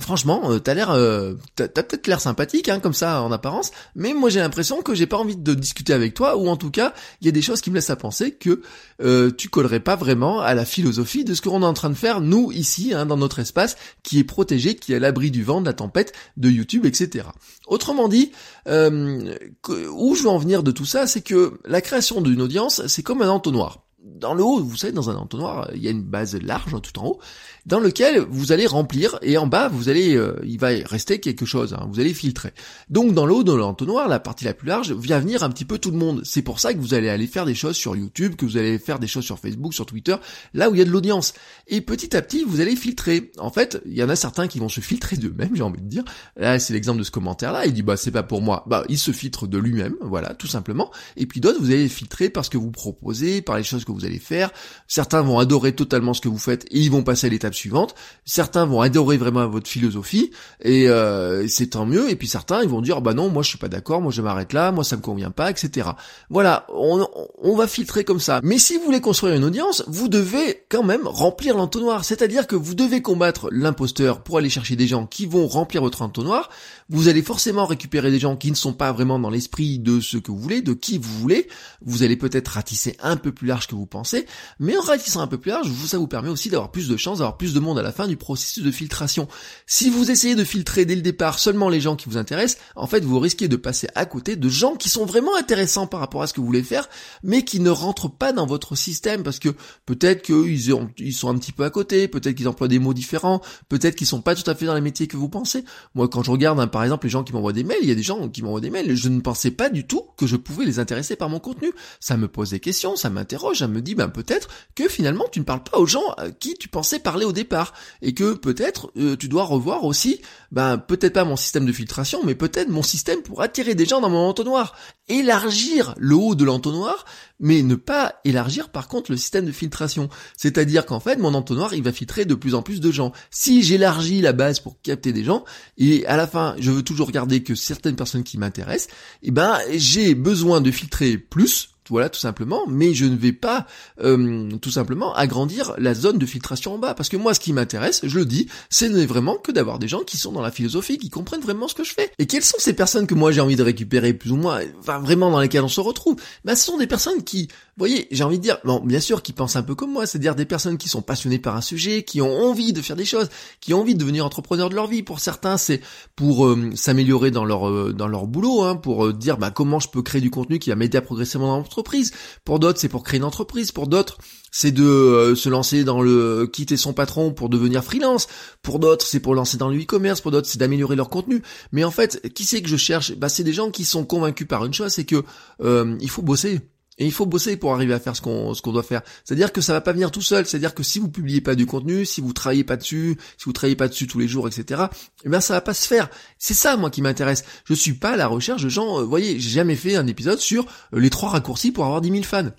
Franchement, 0.00 0.50
euh, 0.50 0.58
t'as 0.58 0.72
l'air, 0.72 0.90
euh, 0.90 1.34
t'as, 1.56 1.68
peut-être 1.68 2.06
l'air 2.06 2.20
sympathique, 2.20 2.70
hein, 2.70 2.80
comme 2.80 2.94
ça 2.94 3.22
en 3.22 3.30
apparence, 3.32 3.70
mais 3.94 4.14
moi 4.14 4.30
j'ai 4.30 4.40
l'impression 4.40 4.80
que 4.80 4.94
j'ai 4.94 5.06
pas 5.06 5.18
envie 5.18 5.36
de 5.36 5.54
discuter 5.54 5.92
avec 5.92 6.14
toi, 6.14 6.36
ou 6.36 6.48
en 6.48 6.56
tout 6.56 6.70
cas, 6.70 6.94
il 7.20 7.26
y 7.26 7.28
a 7.28 7.32
des 7.32 7.42
choses 7.42 7.60
qui 7.60 7.70
me 7.70 7.74
laissent 7.74 7.90
à 7.90 7.96
penser 7.96 8.32
que 8.32 8.62
euh, 9.02 9.30
tu 9.30 9.50
collerais 9.50 9.80
pas 9.80 9.96
vraiment 9.96 10.40
à 10.40 10.54
la 10.54 10.64
philosophie 10.64 11.24
de 11.24 11.34
ce 11.34 11.42
qu'on 11.42 11.62
est 11.62 11.66
en 11.66 11.74
train 11.74 11.90
de 11.90 11.94
faire 11.94 12.22
nous 12.22 12.50
ici, 12.50 12.94
hein, 12.94 13.04
dans 13.04 13.18
notre 13.18 13.40
espace, 13.40 13.76
qui 14.02 14.18
est 14.18 14.24
protégé, 14.24 14.74
qui 14.74 14.94
est 14.94 14.96
à 14.96 15.00
l'abri 15.00 15.30
du 15.30 15.44
vent, 15.44 15.60
de 15.60 15.66
la 15.66 15.74
tempête, 15.74 16.14
de 16.38 16.48
YouTube, 16.48 16.86
etc. 16.86 17.26
Autrement 17.66 18.08
dit, 18.08 18.32
où 18.66 20.14
je 20.14 20.22
veux 20.22 20.28
en 20.28 20.38
venir 20.38 20.62
de 20.62 20.70
tout 20.70 20.86
ça, 20.86 21.06
c'est 21.06 21.20
que 21.20 21.60
la 21.66 21.82
création 21.82 22.22
d'une 22.22 22.40
audience, 22.40 22.86
c'est 22.86 23.02
comme 23.02 23.20
un 23.20 23.28
entonnoir 23.28 23.84
dans 24.02 24.34
le 24.34 24.42
haut, 24.42 24.62
vous 24.62 24.76
savez, 24.76 24.92
dans 24.92 25.10
un 25.10 25.16
entonnoir, 25.16 25.70
il 25.74 25.82
y 25.82 25.88
a 25.88 25.90
une 25.90 26.02
base 26.02 26.36
large 26.36 26.74
tout 26.82 26.98
en 26.98 27.06
haut, 27.06 27.20
dans 27.66 27.80
lequel 27.80 28.20
vous 28.30 28.52
allez 28.52 28.66
remplir 28.66 29.18
et 29.22 29.36
en 29.36 29.46
bas 29.46 29.68
vous 29.68 29.88
allez 29.88 30.16
euh, 30.16 30.34
il 30.44 30.58
va 30.58 30.68
rester 30.84 31.20
quelque 31.20 31.44
chose 31.44 31.74
hein, 31.74 31.86
vous 31.90 32.00
allez 32.00 32.14
filtrer. 32.14 32.52
Donc 32.88 33.12
dans 33.12 33.26
le 33.26 33.34
haut 33.34 33.44
de 33.44 33.52
l'entonnoir 33.52 34.08
la 34.08 34.18
partie 34.18 34.44
la 34.44 34.54
plus 34.54 34.68
large 34.68 34.92
vient 34.92 35.20
venir 35.20 35.42
un 35.42 35.50
petit 35.50 35.64
peu 35.64 35.78
tout 35.78 35.90
le 35.90 35.98
monde. 35.98 36.22
C'est 36.24 36.42
pour 36.42 36.60
ça 36.60 36.72
que 36.72 36.78
vous 36.78 36.94
allez 36.94 37.08
aller 37.08 37.26
faire 37.26 37.44
des 37.44 37.54
choses 37.54 37.76
sur 37.76 37.96
YouTube 37.96 38.36
que 38.36 38.46
vous 38.46 38.56
allez 38.56 38.78
faire 38.78 38.98
des 38.98 39.06
choses 39.06 39.24
sur 39.24 39.38
Facebook 39.38 39.74
sur 39.74 39.86
Twitter 39.86 40.16
là 40.54 40.70
où 40.70 40.74
il 40.74 40.78
y 40.78 40.82
a 40.82 40.84
de 40.84 40.90
l'audience. 40.90 41.34
Et 41.66 41.80
petit 41.80 42.16
à 42.16 42.22
petit 42.22 42.44
vous 42.44 42.60
allez 42.60 42.76
filtrer. 42.76 43.30
En 43.38 43.50
fait 43.50 43.80
il 43.86 43.94
y 43.94 44.02
en 44.02 44.08
a 44.08 44.16
certains 44.16 44.48
qui 44.48 44.58
vont 44.58 44.68
se 44.68 44.80
filtrer 44.80 45.16
d'eux-mêmes 45.16 45.54
j'ai 45.54 45.62
envie 45.62 45.82
de 45.82 45.88
dire. 45.88 46.04
Là 46.36 46.58
c'est 46.58 46.72
l'exemple 46.72 46.98
de 46.98 47.04
ce 47.04 47.10
commentaire 47.10 47.52
là 47.52 47.66
il 47.66 47.72
dit 47.72 47.82
bah 47.82 47.96
c'est 47.96 48.10
pas 48.10 48.22
pour 48.22 48.40
moi. 48.40 48.64
Bah 48.66 48.84
il 48.88 48.98
se 48.98 49.12
filtre 49.12 49.46
de 49.46 49.58
lui-même 49.58 49.94
voilà 50.00 50.34
tout 50.34 50.46
simplement. 50.46 50.90
Et 51.16 51.26
puis 51.26 51.40
d'autres 51.40 51.60
vous 51.60 51.70
allez 51.70 51.88
filtrer 51.88 52.30
par 52.30 52.44
ce 52.44 52.50
que 52.50 52.58
vous 52.58 52.70
proposez 52.70 53.42
par 53.42 53.56
les 53.56 53.64
choses 53.64 53.84
que 53.84 53.89
vous 53.92 54.04
allez 54.04 54.18
faire 54.18 54.50
certains 54.90 55.22
vont 55.22 55.38
adorer 55.38 55.72
totalement 55.72 56.14
ce 56.14 56.20
que 56.20 56.28
vous 56.28 56.38
faites 56.38 56.64
et 56.64 56.78
ils 56.80 56.90
vont 56.90 57.02
passer 57.02 57.28
à 57.28 57.30
l'étape 57.30 57.54
suivante. 57.54 57.94
Certains 58.24 58.66
vont 58.66 58.80
adorer 58.80 59.16
vraiment 59.16 59.46
votre 59.48 59.68
philosophie 59.68 60.32
et 60.62 60.88
euh, 60.88 61.46
c'est 61.48 61.68
tant 61.68 61.86
mieux. 61.86 62.10
Et 62.10 62.16
puis 62.16 62.26
certains 62.26 62.62
ils 62.62 62.68
vont 62.68 62.82
dire 62.82 63.00
bah 63.00 63.14
non 63.14 63.28
moi 63.28 63.42
je 63.42 63.50
suis 63.50 63.58
pas 63.58 63.68
d'accord, 63.68 64.00
moi 64.00 64.10
je 64.10 64.20
m'arrête 64.20 64.52
là, 64.52 64.72
moi 64.72 64.82
ça 64.82 64.96
me 64.96 65.02
convient 65.02 65.30
pas, 65.30 65.50
etc. 65.50 65.90
Voilà, 66.28 66.66
on, 66.74 67.06
on 67.38 67.54
va 67.54 67.68
filtrer 67.68 68.02
comme 68.02 68.20
ça. 68.20 68.40
Mais 68.42 68.58
si 68.58 68.76
vous 68.76 68.84
voulez 68.84 69.00
construire 69.00 69.34
une 69.34 69.44
audience, 69.44 69.84
vous 69.86 70.08
devez 70.08 70.64
quand 70.68 70.82
même 70.82 71.06
remplir 71.06 71.56
l'entonnoir. 71.56 72.04
C'est-à-dire 72.04 72.48
que 72.48 72.56
vous 72.56 72.74
devez 72.74 73.00
combattre 73.00 73.48
l'imposteur 73.52 74.22
pour 74.22 74.38
aller 74.38 74.50
chercher 74.50 74.74
des 74.74 74.88
gens 74.88 75.06
qui 75.06 75.26
vont 75.26 75.46
remplir 75.46 75.82
votre 75.82 76.02
entonnoir. 76.02 76.50
Vous 76.88 77.06
allez 77.06 77.22
forcément 77.22 77.66
récupérer 77.66 78.10
des 78.10 78.18
gens 78.18 78.36
qui 78.36 78.50
ne 78.50 78.56
sont 78.56 78.72
pas 78.72 78.90
vraiment 78.90 79.20
dans 79.20 79.30
l'esprit 79.30 79.78
de 79.78 80.00
ce 80.00 80.16
que 80.16 80.32
vous 80.32 80.38
voulez, 80.38 80.62
de 80.62 80.72
qui 80.72 80.98
vous 80.98 81.18
voulez. 81.20 81.46
Vous 81.84 82.02
allez 82.02 82.16
peut-être 82.16 82.48
ratisser 82.48 82.96
un 83.00 83.16
peu 83.16 83.30
plus 83.30 83.46
large 83.46 83.68
que 83.68 83.76
vous 83.76 83.79
pensez, 83.86 84.26
mais 84.58 84.76
en 84.76 84.80
ratissant 84.80 85.20
un 85.20 85.26
peu 85.26 85.38
plus 85.38 85.50
large, 85.50 85.70
ça 85.86 85.98
vous 85.98 86.06
permet 86.06 86.28
aussi 86.28 86.48
d'avoir 86.48 86.70
plus 86.70 86.88
de 86.88 86.96
chances 86.96 87.18
d'avoir 87.18 87.36
plus 87.36 87.54
de 87.54 87.60
monde 87.60 87.78
à 87.78 87.82
la 87.82 87.92
fin 87.92 88.06
du 88.06 88.16
processus 88.16 88.62
de 88.62 88.70
filtration. 88.70 89.28
Si 89.66 89.90
vous 89.90 90.10
essayez 90.10 90.34
de 90.34 90.44
filtrer 90.44 90.84
dès 90.84 90.96
le 90.96 91.02
départ 91.02 91.38
seulement 91.38 91.68
les 91.68 91.80
gens 91.80 91.96
qui 91.96 92.08
vous 92.08 92.16
intéressent, 92.16 92.60
en 92.76 92.86
fait, 92.86 93.04
vous 93.04 93.18
risquez 93.18 93.48
de 93.48 93.56
passer 93.56 93.88
à 93.94 94.06
côté 94.06 94.36
de 94.36 94.48
gens 94.48 94.76
qui 94.76 94.88
sont 94.88 95.04
vraiment 95.04 95.36
intéressants 95.36 95.86
par 95.86 96.00
rapport 96.00 96.22
à 96.22 96.26
ce 96.26 96.32
que 96.32 96.40
vous 96.40 96.46
voulez 96.46 96.62
faire, 96.62 96.88
mais 97.22 97.44
qui 97.44 97.60
ne 97.60 97.70
rentrent 97.70 98.10
pas 98.10 98.32
dans 98.32 98.46
votre 98.46 98.76
système 98.76 99.22
parce 99.22 99.38
que 99.38 99.50
peut-être 99.86 100.22
qu'ils 100.22 100.74
ils 100.98 101.12
sont 101.12 101.28
un 101.28 101.38
petit 101.38 101.52
peu 101.52 101.64
à 101.64 101.70
côté, 101.70 102.08
peut-être 102.08 102.36
qu'ils 102.36 102.48
emploient 102.48 102.68
des 102.68 102.78
mots 102.78 102.94
différents, 102.94 103.40
peut-être 103.68 103.96
qu'ils 103.96 104.06
sont 104.06 104.22
pas 104.22 104.34
tout 104.34 104.48
à 104.48 104.54
fait 104.54 104.66
dans 104.66 104.74
les 104.74 104.80
métiers 104.80 105.06
que 105.06 105.16
vous 105.16 105.28
pensez. 105.28 105.64
Moi, 105.94 106.08
quand 106.08 106.22
je 106.22 106.30
regarde, 106.30 106.60
hein, 106.60 106.66
par 106.66 106.82
exemple, 106.82 107.06
les 107.06 107.10
gens 107.10 107.24
qui 107.24 107.32
m'envoient 107.32 107.52
des 107.52 107.64
mails, 107.64 107.78
il 107.82 107.88
y 107.88 107.92
a 107.92 107.94
des 107.94 108.02
gens 108.02 108.28
qui 108.28 108.42
m'envoient 108.42 108.60
des 108.60 108.70
mails, 108.70 108.94
je 108.94 109.08
ne 109.08 109.20
pensais 109.20 109.50
pas 109.50 109.68
du 109.68 109.86
tout 109.86 110.04
que 110.16 110.26
je 110.26 110.36
pouvais 110.36 110.64
les 110.64 110.78
intéresser 110.78 111.16
par 111.16 111.28
mon 111.28 111.40
contenu. 111.40 111.72
Ça 111.98 112.16
me 112.16 112.28
pose 112.28 112.50
des 112.50 112.60
questions, 112.60 112.96
ça 112.96 113.10
m'interroge, 113.10 113.62
me 113.70 113.80
dit, 113.80 113.94
ben 113.94 114.08
peut-être 114.08 114.48
que 114.74 114.88
finalement 114.88 115.26
tu 115.30 115.40
ne 115.40 115.44
parles 115.44 115.62
pas 115.62 115.78
aux 115.78 115.86
gens 115.86 116.08
à 116.16 116.30
qui 116.30 116.54
tu 116.54 116.68
pensais 116.68 116.98
parler 116.98 117.24
au 117.24 117.32
départ. 117.32 117.72
Et 118.02 118.14
que 118.14 118.34
peut-être 118.34 118.92
euh, 118.96 119.16
tu 119.16 119.28
dois 119.28 119.44
revoir 119.44 119.84
aussi 119.84 120.20
ben 120.52 120.78
peut-être 120.78 121.14
pas 121.14 121.24
mon 121.24 121.36
système 121.36 121.66
de 121.66 121.72
filtration 121.72 122.20
mais 122.24 122.34
peut-être 122.34 122.68
mon 122.68 122.82
système 122.82 123.22
pour 123.22 123.42
attirer 123.42 123.74
des 123.74 123.86
gens 123.86 124.00
dans 124.00 124.10
mon 124.10 124.28
entonnoir. 124.28 124.76
Élargir 125.08 125.94
le 125.98 126.14
haut 126.14 126.34
de 126.34 126.44
l'entonnoir 126.44 127.04
mais 127.38 127.62
ne 127.62 127.74
pas 127.74 128.16
élargir 128.24 128.68
par 128.68 128.88
contre 128.88 129.10
le 129.10 129.16
système 129.16 129.46
de 129.46 129.52
filtration. 129.52 130.08
C'est-à-dire 130.36 130.86
qu'en 130.86 131.00
fait 131.00 131.16
mon 131.16 131.34
entonnoir 131.34 131.74
il 131.74 131.82
va 131.82 131.92
filtrer 131.92 132.24
de 132.24 132.34
plus 132.34 132.54
en 132.54 132.62
plus 132.62 132.80
de 132.80 132.90
gens. 132.90 133.12
Si 133.30 133.62
j'élargis 133.62 134.20
la 134.20 134.32
base 134.32 134.60
pour 134.60 134.80
capter 134.82 135.12
des 135.12 135.24
gens 135.24 135.44
et 135.78 136.06
à 136.06 136.16
la 136.16 136.26
fin 136.26 136.54
je 136.58 136.70
veux 136.70 136.82
toujours 136.82 137.10
garder 137.10 137.42
que 137.42 137.54
certaines 137.54 137.96
personnes 137.96 138.24
qui 138.24 138.38
m'intéressent 138.38 138.88
et 139.22 139.28
eh 139.28 139.30
ben 139.30 139.58
j'ai 139.72 140.14
besoin 140.14 140.60
de 140.60 140.70
filtrer 140.70 141.18
plus 141.18 141.70
voilà, 141.90 142.08
tout 142.08 142.20
simplement. 142.20 142.64
Mais 142.68 142.94
je 142.94 143.04
ne 143.04 143.16
vais 143.16 143.32
pas 143.32 143.66
euh, 144.02 144.50
tout 144.60 144.70
simplement 144.70 145.14
agrandir 145.14 145.74
la 145.78 145.94
zone 145.94 146.18
de 146.18 146.26
filtration 146.26 146.74
en 146.74 146.78
bas. 146.78 146.94
Parce 146.94 147.08
que 147.08 147.16
moi, 147.16 147.34
ce 147.34 147.40
qui 147.40 147.52
m'intéresse, 147.52 148.00
je 148.04 148.18
le 148.18 148.24
dis, 148.24 148.48
c'est 148.68 148.88
vraiment 149.06 149.36
que 149.36 149.52
d'avoir 149.52 149.78
des 149.78 149.88
gens 149.88 150.00
qui 150.00 150.16
sont 150.16 150.32
dans 150.32 150.42
la 150.42 150.50
philosophie, 150.50 150.98
qui 150.98 151.10
comprennent 151.10 151.40
vraiment 151.40 151.68
ce 151.68 151.74
que 151.74 151.84
je 151.84 151.92
fais. 151.92 152.10
Et 152.18 152.26
quelles 152.26 152.44
sont 152.44 152.58
ces 152.58 152.72
personnes 152.72 153.06
que 153.06 153.14
moi 153.14 153.32
j'ai 153.32 153.40
envie 153.40 153.56
de 153.56 153.62
récupérer 153.62 154.12
plus 154.12 154.32
ou 154.32 154.36
moins, 154.36 154.60
enfin 154.78 154.98
vraiment 154.98 155.30
dans 155.30 155.40
lesquelles 155.40 155.62
on 155.62 155.68
se 155.68 155.80
retrouve? 155.80 156.16
Ben, 156.44 156.54
ce 156.54 156.64
sont 156.64 156.78
des 156.78 156.86
personnes 156.86 157.22
qui, 157.22 157.48
voyez, 157.80 158.06
j'ai 158.10 158.24
envie 158.24 158.38
de 158.38 158.42
dire, 158.42 158.58
bon, 158.64 158.80
bien 158.80 159.00
sûr, 159.00 159.22
qui 159.22 159.32
pensent 159.32 159.56
un 159.56 159.62
peu 159.62 159.74
comme 159.74 159.92
moi, 159.92 160.06
c'est-à-dire 160.06 160.34
des 160.34 160.44
personnes 160.46 160.78
qui 160.78 160.88
sont 160.88 161.02
passionnées 161.02 161.38
par 161.38 161.56
un 161.56 161.60
sujet, 161.60 162.04
qui 162.04 162.20
ont 162.20 162.32
envie 162.32 162.72
de 162.72 162.80
faire 162.80 162.96
des 162.96 163.04
choses, 163.04 163.28
qui 163.60 163.74
ont 163.74 163.80
envie 163.80 163.94
de 163.94 164.00
devenir 164.00 164.24
entrepreneurs 164.24 164.70
de 164.70 164.74
leur 164.74 164.86
vie. 164.86 165.02
Pour 165.02 165.20
certains, 165.20 165.56
c'est 165.56 165.80
pour 166.16 166.46
euh, 166.46 166.70
s'améliorer 166.74 167.30
dans 167.30 167.44
leur 167.44 167.68
euh, 167.68 167.92
dans 167.92 168.08
leur 168.08 168.26
boulot, 168.26 168.62
hein, 168.62 168.76
pour 168.76 169.12
dire 169.12 169.36
bah 169.36 169.50
comment 169.50 169.80
je 169.80 169.88
peux 169.88 170.02
créer 170.02 170.20
du 170.20 170.30
contenu 170.30 170.58
qui 170.58 170.70
va 170.70 170.76
m'aider 170.76 170.98
à 170.98 171.02
progresser 171.02 171.38
dans 171.38 171.46
l'entreprise 171.46 172.12
pour 172.44 172.58
d'autres, 172.58 172.80
c'est 172.80 172.88
pour 172.88 173.02
créer 173.02 173.18
une 173.18 173.24
entreprise. 173.24 173.72
Pour 173.72 173.86
d'autres, 173.86 174.18
c'est 174.50 174.72
de 174.72 174.84
euh, 174.84 175.34
se 175.34 175.48
lancer 175.48 175.84
dans 175.84 176.02
le 176.02 176.46
quitter 176.46 176.76
son 176.76 176.92
patron 176.92 177.32
pour 177.32 177.48
devenir 177.48 177.84
freelance. 177.84 178.28
Pour 178.62 178.78
d'autres, 178.78 179.06
c'est 179.06 179.20
pour 179.20 179.34
lancer 179.34 179.56
dans 179.56 179.68
le 179.68 179.80
e-commerce. 179.80 180.20
Pour 180.20 180.30
d'autres, 180.30 180.48
c'est 180.48 180.58
d'améliorer 180.58 180.96
leur 180.96 181.10
contenu. 181.10 181.42
Mais 181.72 181.84
en 181.84 181.90
fait, 181.90 182.32
qui 182.34 182.44
c'est 182.44 182.62
que 182.62 182.68
je 182.68 182.76
cherche? 182.76 183.14
Bah, 183.16 183.28
c'est 183.28 183.44
des 183.44 183.52
gens 183.52 183.70
qui 183.70 183.84
sont 183.84 184.04
convaincus 184.04 184.46
par 184.46 184.64
une 184.64 184.74
chose, 184.74 184.92
c'est 184.92 185.04
que 185.04 185.22
euh, 185.62 185.96
il 186.00 186.10
faut 186.10 186.22
bosser. 186.22 186.60
Et 187.00 187.06
il 187.06 187.12
faut 187.12 187.26
bosser 187.26 187.56
pour 187.56 187.74
arriver 187.74 187.94
à 187.94 187.98
faire 187.98 188.14
ce 188.14 188.20
qu'on 188.20 188.54
ce 188.54 188.60
qu'on 188.60 188.72
doit 188.72 188.82
faire. 188.82 189.00
C'est-à-dire 189.24 189.52
que 189.52 189.62
ça 189.62 189.72
va 189.72 189.80
pas 189.80 189.92
venir 189.92 190.10
tout 190.10 190.20
seul. 190.20 190.46
C'est-à-dire 190.46 190.74
que 190.74 190.82
si 190.82 190.98
vous 190.98 191.08
publiez 191.08 191.40
pas 191.40 191.54
du 191.54 191.64
contenu, 191.64 192.04
si 192.04 192.20
vous 192.20 192.34
travaillez 192.34 192.62
pas 192.62 192.76
dessus, 192.76 193.16
si 193.38 193.46
vous 193.46 193.54
travaillez 193.54 193.74
pas 193.74 193.88
dessus 193.88 194.06
tous 194.06 194.18
les 194.18 194.28
jours, 194.28 194.46
etc. 194.46 194.82
Eh 195.24 195.28
bien 195.30 195.40
ça 195.40 195.54
va 195.54 195.62
pas 195.62 195.74
se 195.74 195.88
faire. 195.88 196.10
C'est 196.38 196.54
ça 196.54 196.76
moi 196.76 196.90
qui 196.90 197.00
m'intéresse. 197.00 197.44
Je 197.64 197.72
suis 197.72 197.94
pas 197.94 198.10
à 198.10 198.16
la 198.16 198.26
recherche 198.26 198.62
de 198.62 198.68
gens. 198.68 198.98
Euh, 198.98 199.02
vous 199.02 199.08
voyez, 199.08 199.40
j'ai 199.40 199.50
jamais 199.50 199.76
fait 199.76 199.96
un 199.96 200.06
épisode 200.06 200.38
sur 200.38 200.66
euh, 200.94 201.00
les 201.00 201.08
trois 201.10 201.30
raccourcis 201.30 201.72
pour 201.72 201.86
avoir 201.86 202.02
10 202.02 202.10
000 202.10 202.22
fans. 202.22 202.50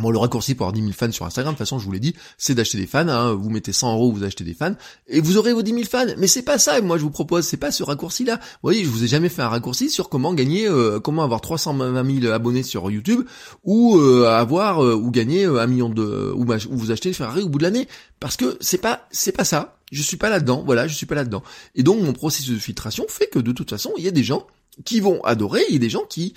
Bon, 0.00 0.10
le 0.10 0.18
raccourci 0.18 0.56
pour 0.56 0.66
avoir 0.66 0.72
10 0.72 0.80
000 0.80 0.92
fans 0.92 1.12
sur 1.12 1.24
Instagram, 1.24 1.54
de 1.54 1.56
toute 1.56 1.64
façon, 1.64 1.78
je 1.78 1.84
vous 1.84 1.92
l'ai 1.92 2.00
dit, 2.00 2.16
c'est 2.36 2.56
d'acheter 2.56 2.78
des 2.78 2.86
fans. 2.88 3.06
Hein. 3.06 3.32
Vous 3.34 3.48
mettez 3.48 3.72
100 3.72 3.94
euros, 3.94 4.10
vous 4.10 4.24
achetez 4.24 4.42
des 4.42 4.52
fans, 4.52 4.74
et 5.06 5.20
vous 5.20 5.36
aurez 5.36 5.52
vos 5.52 5.62
10 5.62 5.70
000 5.70 5.84
fans. 5.84 6.12
Mais 6.18 6.26
c'est 6.26 6.42
pas 6.42 6.58
ça. 6.58 6.80
Moi, 6.80 6.98
je 6.98 7.04
vous 7.04 7.10
propose, 7.10 7.46
c'est 7.46 7.58
pas 7.58 7.70
ce 7.70 7.84
raccourci-là. 7.84 8.34
Vous 8.34 8.58
voyez, 8.64 8.82
je 8.82 8.88
vous 8.88 9.04
ai 9.04 9.06
jamais 9.06 9.28
fait 9.28 9.42
un 9.42 9.48
raccourci 9.48 9.90
sur 9.90 10.08
comment 10.08 10.34
gagner, 10.34 10.66
euh, 10.66 10.98
comment 10.98 11.22
avoir 11.22 11.40
320 11.40 12.20
000 12.22 12.32
abonnés 12.32 12.64
sur 12.64 12.90
YouTube, 12.90 13.22
ou 13.62 13.96
euh, 13.96 14.26
avoir 14.26 14.82
euh, 14.82 14.96
ou 14.96 15.12
gagner 15.12 15.44
un 15.44 15.66
million 15.68 15.88
de, 15.88 16.32
ou, 16.34 16.44
ou 16.44 16.76
vous 16.76 16.90
acheter 16.90 17.10
une 17.10 17.14
Ferrari 17.14 17.42
au 17.42 17.48
bout 17.48 17.58
de 17.58 17.64
l'année. 17.64 17.86
Parce 18.18 18.36
que 18.36 18.56
c'est 18.60 18.78
pas, 18.78 19.06
c'est 19.12 19.30
pas 19.30 19.44
ça. 19.44 19.76
Je 19.92 20.02
suis 20.02 20.16
pas 20.16 20.28
là-dedans. 20.28 20.64
Voilà, 20.66 20.88
je 20.88 20.94
suis 20.96 21.06
pas 21.06 21.14
là-dedans. 21.14 21.44
Et 21.76 21.84
donc, 21.84 22.02
mon 22.02 22.12
processus 22.12 22.54
de 22.54 22.58
filtration 22.58 23.04
fait 23.08 23.28
que 23.28 23.38
de 23.38 23.52
toute 23.52 23.70
façon, 23.70 23.92
il 23.96 24.02
y 24.02 24.08
a 24.08 24.10
des 24.10 24.24
gens 24.24 24.44
qui 24.84 25.00
vont 25.00 25.22
adorer, 25.24 25.62
a 25.72 25.78
des 25.78 25.90
gens 25.90 26.04
qui 26.04 26.34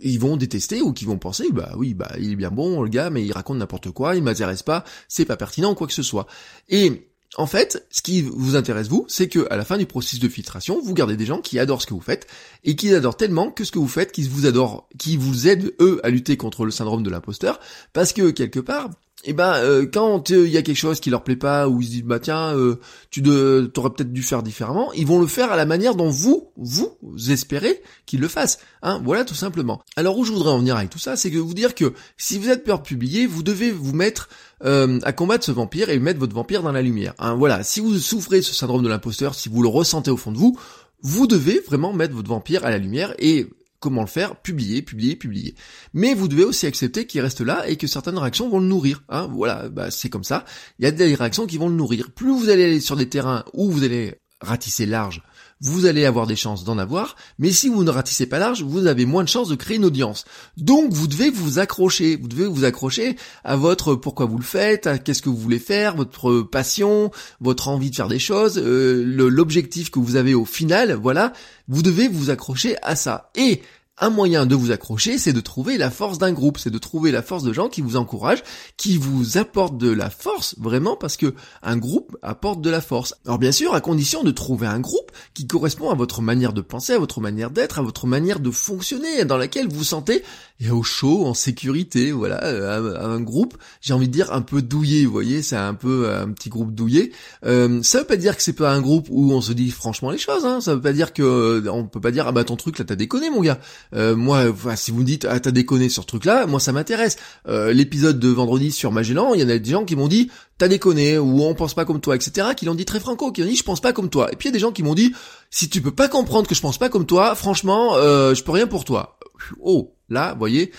ils 0.00 0.20
vont 0.20 0.36
détester 0.36 0.80
ou 0.80 0.92
qui 0.92 1.04
vont 1.04 1.18
penser 1.18 1.46
bah 1.50 1.72
oui 1.76 1.94
bah 1.94 2.12
il 2.18 2.32
est 2.32 2.36
bien 2.36 2.50
bon 2.50 2.82
le 2.82 2.88
gars 2.88 3.10
mais 3.10 3.24
il 3.24 3.32
raconte 3.32 3.58
n'importe 3.58 3.90
quoi, 3.90 4.14
il 4.14 4.22
m'intéresse 4.22 4.62
pas, 4.62 4.84
c'est 5.08 5.24
pas 5.24 5.36
pertinent 5.36 5.74
quoi 5.74 5.86
que 5.86 5.92
ce 5.92 6.02
soit. 6.02 6.26
Et 6.68 7.10
en 7.36 7.46
fait, 7.46 7.86
ce 7.90 8.02
qui 8.02 8.22
vous 8.22 8.56
intéresse 8.56 8.88
vous, 8.88 9.04
c'est 9.08 9.28
que 9.28 9.46
à 9.50 9.56
la 9.56 9.64
fin 9.64 9.78
du 9.78 9.86
processus 9.86 10.18
de 10.18 10.28
filtration, 10.28 10.80
vous 10.80 10.94
gardez 10.94 11.16
des 11.16 11.26
gens 11.26 11.40
qui 11.40 11.60
adorent 11.60 11.80
ce 11.80 11.86
que 11.86 11.94
vous 11.94 12.00
faites 12.00 12.26
et 12.64 12.74
qui 12.74 12.92
adorent 12.92 13.16
tellement 13.16 13.50
que 13.50 13.62
ce 13.62 13.70
que 13.70 13.78
vous 13.78 13.88
faites, 13.88 14.10
qui 14.10 14.22
vous 14.22 14.46
adorent, 14.46 14.88
qui 14.98 15.16
vous 15.16 15.46
aident 15.46 15.72
eux 15.80 16.00
à 16.02 16.10
lutter 16.10 16.36
contre 16.36 16.64
le 16.64 16.72
syndrome 16.72 17.04
de 17.04 17.10
l'imposteur, 17.10 17.60
parce 17.92 18.12
que 18.12 18.30
quelque 18.30 18.58
part, 18.58 18.90
et 19.22 19.30
eh 19.30 19.32
ben 19.34 19.52
euh, 19.56 19.84
quand 19.84 20.30
il 20.30 20.48
y 20.48 20.56
a 20.56 20.62
quelque 20.62 20.78
chose 20.78 20.98
qui 20.98 21.10
leur 21.10 21.22
plaît 21.22 21.36
pas 21.36 21.68
ou 21.68 21.82
ils 21.82 21.84
se 21.84 21.90
disent 21.90 22.04
bah 22.04 22.20
tiens 22.20 22.56
euh, 22.56 22.76
tu 23.10 23.22
t'aurais 23.22 23.90
peut-être 23.90 24.14
dû 24.14 24.22
faire 24.22 24.42
différemment, 24.42 24.94
ils 24.94 25.06
vont 25.06 25.20
le 25.20 25.26
faire 25.26 25.52
à 25.52 25.56
la 25.56 25.66
manière 25.66 25.94
dont 25.94 26.08
vous 26.08 26.50
vous 26.56 26.96
espérez 27.30 27.82
qu'ils 28.06 28.20
le 28.20 28.28
fassent. 28.28 28.60
Hein, 28.82 29.02
voilà 29.04 29.26
tout 29.26 29.34
simplement. 29.34 29.82
Alors 29.96 30.16
où 30.16 30.24
je 30.24 30.32
voudrais 30.32 30.50
en 30.50 30.58
venir 30.58 30.74
avec 30.76 30.88
tout 30.88 30.98
ça, 30.98 31.16
c'est 31.16 31.30
que 31.30 31.36
vous 31.36 31.52
dire 31.52 31.74
que 31.74 31.92
si 32.16 32.38
vous 32.38 32.48
êtes 32.48 32.64
peur 32.64 32.78
de 32.78 32.82
publier, 32.82 33.26
vous 33.26 33.42
devez 33.42 33.70
vous 33.70 33.92
mettre 33.92 34.30
euh, 34.64 34.98
à 35.02 35.12
combattre 35.12 35.44
ce 35.44 35.52
vampire 35.52 35.90
et 35.90 35.98
mettre 35.98 36.18
votre 36.18 36.34
vampire 36.34 36.62
dans 36.62 36.72
la 36.72 36.80
lumière. 36.80 37.12
Hein, 37.18 37.34
voilà, 37.34 37.62
si 37.62 37.80
vous 37.80 37.98
souffrez 37.98 38.38
de 38.38 38.44
ce 38.44 38.54
syndrome 38.54 38.82
de 38.82 38.88
l'imposteur, 38.88 39.34
si 39.34 39.50
vous 39.50 39.62
le 39.62 39.68
ressentez 39.68 40.10
au 40.10 40.16
fond 40.16 40.32
de 40.32 40.38
vous, 40.38 40.58
vous 41.02 41.26
devez 41.26 41.60
vraiment 41.60 41.92
mettre 41.92 42.14
votre 42.14 42.28
vampire 42.30 42.64
à 42.64 42.70
la 42.70 42.78
lumière 42.78 43.12
et 43.18 43.48
comment 43.80 44.02
le 44.02 44.06
faire 44.06 44.36
Publier, 44.36 44.82
publier, 44.82 45.16
publier. 45.16 45.54
Mais 45.94 46.14
vous 46.14 46.28
devez 46.28 46.44
aussi 46.44 46.66
accepter 46.66 47.06
qu'il 47.06 47.20
reste 47.22 47.40
là 47.40 47.68
et 47.68 47.76
que 47.76 47.86
certaines 47.86 48.18
réactions 48.18 48.48
vont 48.48 48.60
le 48.60 48.66
nourrir. 48.66 49.02
Hein 49.08 49.28
voilà, 49.32 49.68
bah 49.68 49.90
c'est 49.90 50.10
comme 50.10 50.24
ça. 50.24 50.44
Il 50.78 50.84
y 50.84 50.88
a 50.88 50.92
des 50.92 51.14
réactions 51.14 51.46
qui 51.46 51.56
vont 51.56 51.68
le 51.68 51.74
nourrir. 51.74 52.10
Plus 52.12 52.30
vous 52.30 52.48
allez 52.50 52.64
aller 52.64 52.80
sur 52.80 52.96
des 52.96 53.08
terrains 53.08 53.44
où 53.54 53.70
vous 53.70 53.82
allez 53.82 54.14
ratisser 54.40 54.86
large, 54.86 55.22
vous 55.60 55.86
allez 55.86 56.06
avoir 56.06 56.26
des 56.26 56.36
chances 56.36 56.64
d'en 56.64 56.78
avoir, 56.78 57.16
mais 57.38 57.50
si 57.50 57.68
vous 57.68 57.84
ne 57.84 57.90
ratissez 57.90 58.26
pas 58.26 58.38
large, 58.38 58.62
vous 58.62 58.86
avez 58.86 59.04
moins 59.04 59.24
de 59.24 59.28
chances 59.28 59.48
de 59.48 59.54
créer 59.54 59.76
une 59.76 59.84
audience. 59.84 60.24
Donc 60.56 60.92
vous 60.92 61.06
devez 61.06 61.30
vous 61.30 61.58
accrocher, 61.58 62.16
vous 62.16 62.28
devez 62.28 62.46
vous 62.46 62.64
accrocher 62.64 63.16
à 63.44 63.56
votre 63.56 63.94
pourquoi 63.94 64.26
vous 64.26 64.38
le 64.38 64.44
faites, 64.44 64.86
à 64.86 64.98
qu'est-ce 64.98 65.22
que 65.22 65.28
vous 65.28 65.36
voulez 65.36 65.58
faire, 65.58 65.96
votre 65.96 66.40
passion, 66.40 67.10
votre 67.40 67.68
envie 67.68 67.90
de 67.90 67.96
faire 67.96 68.08
des 68.08 68.18
choses, 68.18 68.58
euh, 68.58 69.04
l'objectif 69.06 69.90
que 69.90 69.98
vous 69.98 70.16
avez 70.16 70.34
au 70.34 70.44
final, 70.44 70.94
voilà, 70.94 71.32
vous 71.68 71.82
devez 71.82 72.08
vous 72.08 72.30
accrocher 72.30 72.76
à 72.82 72.96
ça. 72.96 73.30
Et 73.36 73.62
un 74.00 74.10
moyen 74.10 74.46
de 74.46 74.54
vous 74.54 74.70
accrocher, 74.70 75.18
c'est 75.18 75.32
de 75.32 75.40
trouver 75.40 75.78
la 75.78 75.90
force 75.90 76.18
d'un 76.18 76.32
groupe, 76.32 76.58
c'est 76.58 76.70
de 76.70 76.78
trouver 76.78 77.10
la 77.10 77.22
force 77.22 77.42
de 77.42 77.52
gens 77.52 77.68
qui 77.68 77.82
vous 77.82 77.96
encouragent, 77.96 78.42
qui 78.76 78.96
vous 78.96 79.38
apportent 79.38 79.78
de 79.78 79.90
la 79.90 80.10
force, 80.10 80.54
vraiment, 80.58 80.96
parce 80.96 81.16
que 81.16 81.34
un 81.62 81.76
groupe 81.76 82.16
apporte 82.22 82.60
de 82.60 82.70
la 82.70 82.80
force. 82.80 83.14
Alors 83.26 83.38
bien 83.38 83.52
sûr, 83.52 83.74
à 83.74 83.80
condition 83.80 84.22
de 84.22 84.30
trouver 84.30 84.66
un 84.66 84.80
groupe 84.80 85.12
qui 85.34 85.46
correspond 85.46 85.90
à 85.90 85.94
votre 85.94 86.22
manière 86.22 86.52
de 86.52 86.62
penser, 86.62 86.94
à 86.94 86.98
votre 86.98 87.20
manière 87.20 87.50
d'être, 87.50 87.78
à 87.78 87.82
votre 87.82 88.06
manière 88.06 88.40
de 88.40 88.50
fonctionner, 88.50 89.24
dans 89.24 89.36
laquelle 89.36 89.68
vous 89.68 89.84
sentez 89.84 90.22
au 90.68 90.82
chaud, 90.82 91.24
en 91.26 91.32
sécurité, 91.32 92.12
voilà, 92.12 92.44
euh, 92.44 92.98
un, 93.00 93.20
groupe, 93.20 93.56
j'ai 93.80 93.94
envie 93.94 94.08
de 94.08 94.12
dire 94.12 94.32
un 94.32 94.42
peu 94.42 94.60
douillé, 94.60 95.06
vous 95.06 95.12
voyez, 95.12 95.40
c'est 95.40 95.56
un 95.56 95.72
peu 95.72 96.06
euh, 96.06 96.24
un 96.24 96.30
petit 96.32 96.50
groupe 96.50 96.74
douillé. 96.74 97.12
Euh, 97.46 97.82
ça 97.82 98.00
veut 98.00 98.04
pas 98.04 98.16
dire 98.16 98.36
que 98.36 98.42
c'est 98.42 98.52
pas 98.52 98.72
un 98.72 98.80
groupe 98.80 99.06
où 99.08 99.32
on 99.32 99.40
se 99.40 99.52
dit 99.52 99.70
franchement 99.70 100.10
les 100.10 100.18
choses, 100.18 100.44
hein. 100.44 100.60
ça 100.60 100.74
veut 100.74 100.80
pas 100.80 100.92
dire 100.92 101.14
que 101.14 101.66
on 101.68 101.86
peut 101.86 102.00
pas 102.00 102.10
dire 102.10 102.26
ah 102.26 102.32
bah 102.32 102.44
ton 102.44 102.56
truc 102.56 102.78
là 102.78 102.84
t'as 102.84 102.96
déconné 102.96 103.30
mon 103.30 103.40
gars. 103.40 103.58
Euh, 103.94 104.14
moi, 104.16 104.52
si 104.76 104.90
vous 104.90 104.98
me 104.98 105.04
dites, 105.04 105.26
ah, 105.28 105.40
t'as 105.40 105.50
déconné 105.50 105.88
sur 105.88 106.02
ce 106.02 106.08
truc-là, 106.08 106.46
moi, 106.46 106.60
ça 106.60 106.72
m'intéresse. 106.72 107.16
Euh, 107.48 107.72
l'épisode 107.72 108.18
de 108.18 108.28
vendredi 108.28 108.72
sur 108.72 108.92
Magellan, 108.92 109.34
il 109.34 109.40
y 109.40 109.44
en 109.44 109.48
a 109.48 109.58
des 109.58 109.70
gens 109.70 109.84
qui 109.84 109.96
m'ont 109.96 110.08
dit, 110.08 110.30
t'as 110.58 110.68
déconné, 110.68 111.18
ou 111.18 111.42
on 111.42 111.54
pense 111.54 111.74
pas 111.74 111.84
comme 111.84 112.00
toi, 112.00 112.14
etc., 112.14 112.48
qui 112.56 112.66
l'ont 112.66 112.74
dit 112.74 112.84
très 112.84 113.00
franco, 113.00 113.32
qui 113.32 113.42
ont 113.42 113.46
dit, 113.46 113.56
je 113.56 113.62
pense 113.62 113.80
pas 113.80 113.92
comme 113.92 114.10
toi. 114.10 114.30
Et 114.32 114.36
puis 114.36 114.48
il 114.48 114.50
y 114.50 114.52
a 114.52 114.56
des 114.56 114.60
gens 114.60 114.72
qui 114.72 114.82
m'ont 114.82 114.94
dit, 114.94 115.12
si 115.50 115.68
tu 115.68 115.80
peux 115.80 115.90
pas 115.90 116.08
comprendre 116.08 116.48
que 116.48 116.54
je 116.54 116.60
pense 116.60 116.78
pas 116.78 116.88
comme 116.88 117.06
toi, 117.06 117.34
franchement, 117.34 117.96
euh, 117.96 118.34
je 118.34 118.44
peux 118.44 118.52
rien 118.52 118.66
pour 118.66 118.84
toi. 118.84 119.16
Oh, 119.60 119.94
là, 120.08 120.32
vous 120.32 120.38
voyez, 120.38 120.72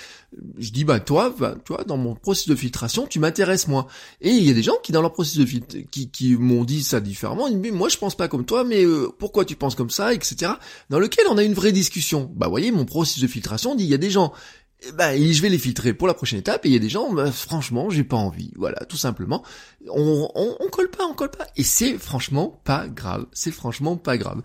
je 0.58 0.72
dis 0.72 0.84
bah 0.84 1.00
toi, 1.00 1.34
bah, 1.38 1.56
toi 1.63 1.84
dans 1.86 1.98
mon 1.98 2.15
processus 2.15 2.50
de 2.50 2.56
filtration, 2.56 3.08
tu 3.08 3.20
m'intéresses 3.20 3.68
moins. 3.68 3.88
Et 4.22 4.30
il 4.30 4.44
y 4.44 4.50
a 4.50 4.53
des 4.53 4.63
gens 4.63 4.75
qui 4.84 4.91
dans 4.91 5.01
leur 5.01 5.13
processus 5.13 5.39
de 5.39 5.46
filtration, 5.46 5.88
qui, 5.91 6.10
qui 6.10 6.36
m'ont 6.36 6.63
dit 6.63 6.84
ça 6.84 7.00
différemment. 7.00 7.48
Ils 7.48 7.58
me 7.58 7.63
disent 7.63 7.72
moi 7.72 7.89
je 7.89 7.98
pense 7.98 8.15
pas 8.15 8.27
comme 8.27 8.46
toi, 8.46 8.63
mais 8.63 8.84
euh, 8.84 9.10
pourquoi 9.18 9.46
tu 9.46 9.56
penses 9.56 9.75
comme 9.75 9.89
ça, 9.89 10.13
etc. 10.13 10.53
Dans 10.89 11.00
lequel 11.00 11.25
on 11.30 11.38
a 11.38 11.44
une 11.44 11.53
vraie 11.53 11.72
discussion. 11.72 12.32
Bah 12.36 12.48
vous 12.48 12.51
voyez, 12.51 12.72
mon 12.72 12.86
processus 12.86 13.22
de 13.24 13.27
filtration 13.27 13.75
dit 13.75 13.86
il 13.86 13.89
y 13.89 13.96
a 13.96 13.98
des 13.98 14.10
gens 14.10 14.34
bah, 14.94 15.15
je 15.15 15.41
vais 15.41 15.50
les 15.50 15.60
filtrer 15.60 15.94
pour 15.94 16.08
la 16.08 16.13
prochaine 16.13 16.39
étape 16.39 16.65
et 16.65 16.70
il 16.70 16.74
y 16.74 16.75
a 16.75 16.80
des 16.80 16.89
gens 16.89 17.13
bah, 17.13 17.32
franchement 17.32 17.89
j'ai 17.91 18.03
pas 18.03 18.18
envie 18.18 18.51
voilà 18.56 18.80
tout 18.86 18.98
simplement 18.98 19.44
on, 19.88 20.27
on, 20.34 20.58
on 20.60 20.70
colle 20.70 20.89
pas 20.89 21.06
on 21.06 21.13
colle 21.13 21.30
pas 21.30 21.46
et 21.56 21.63
c'est 21.63 22.00
franchement 22.00 22.60
pas 22.63 22.88
grave 22.88 23.27
c'est 23.32 23.51
franchement 23.51 23.96
pas 23.96 24.18
grave 24.18 24.41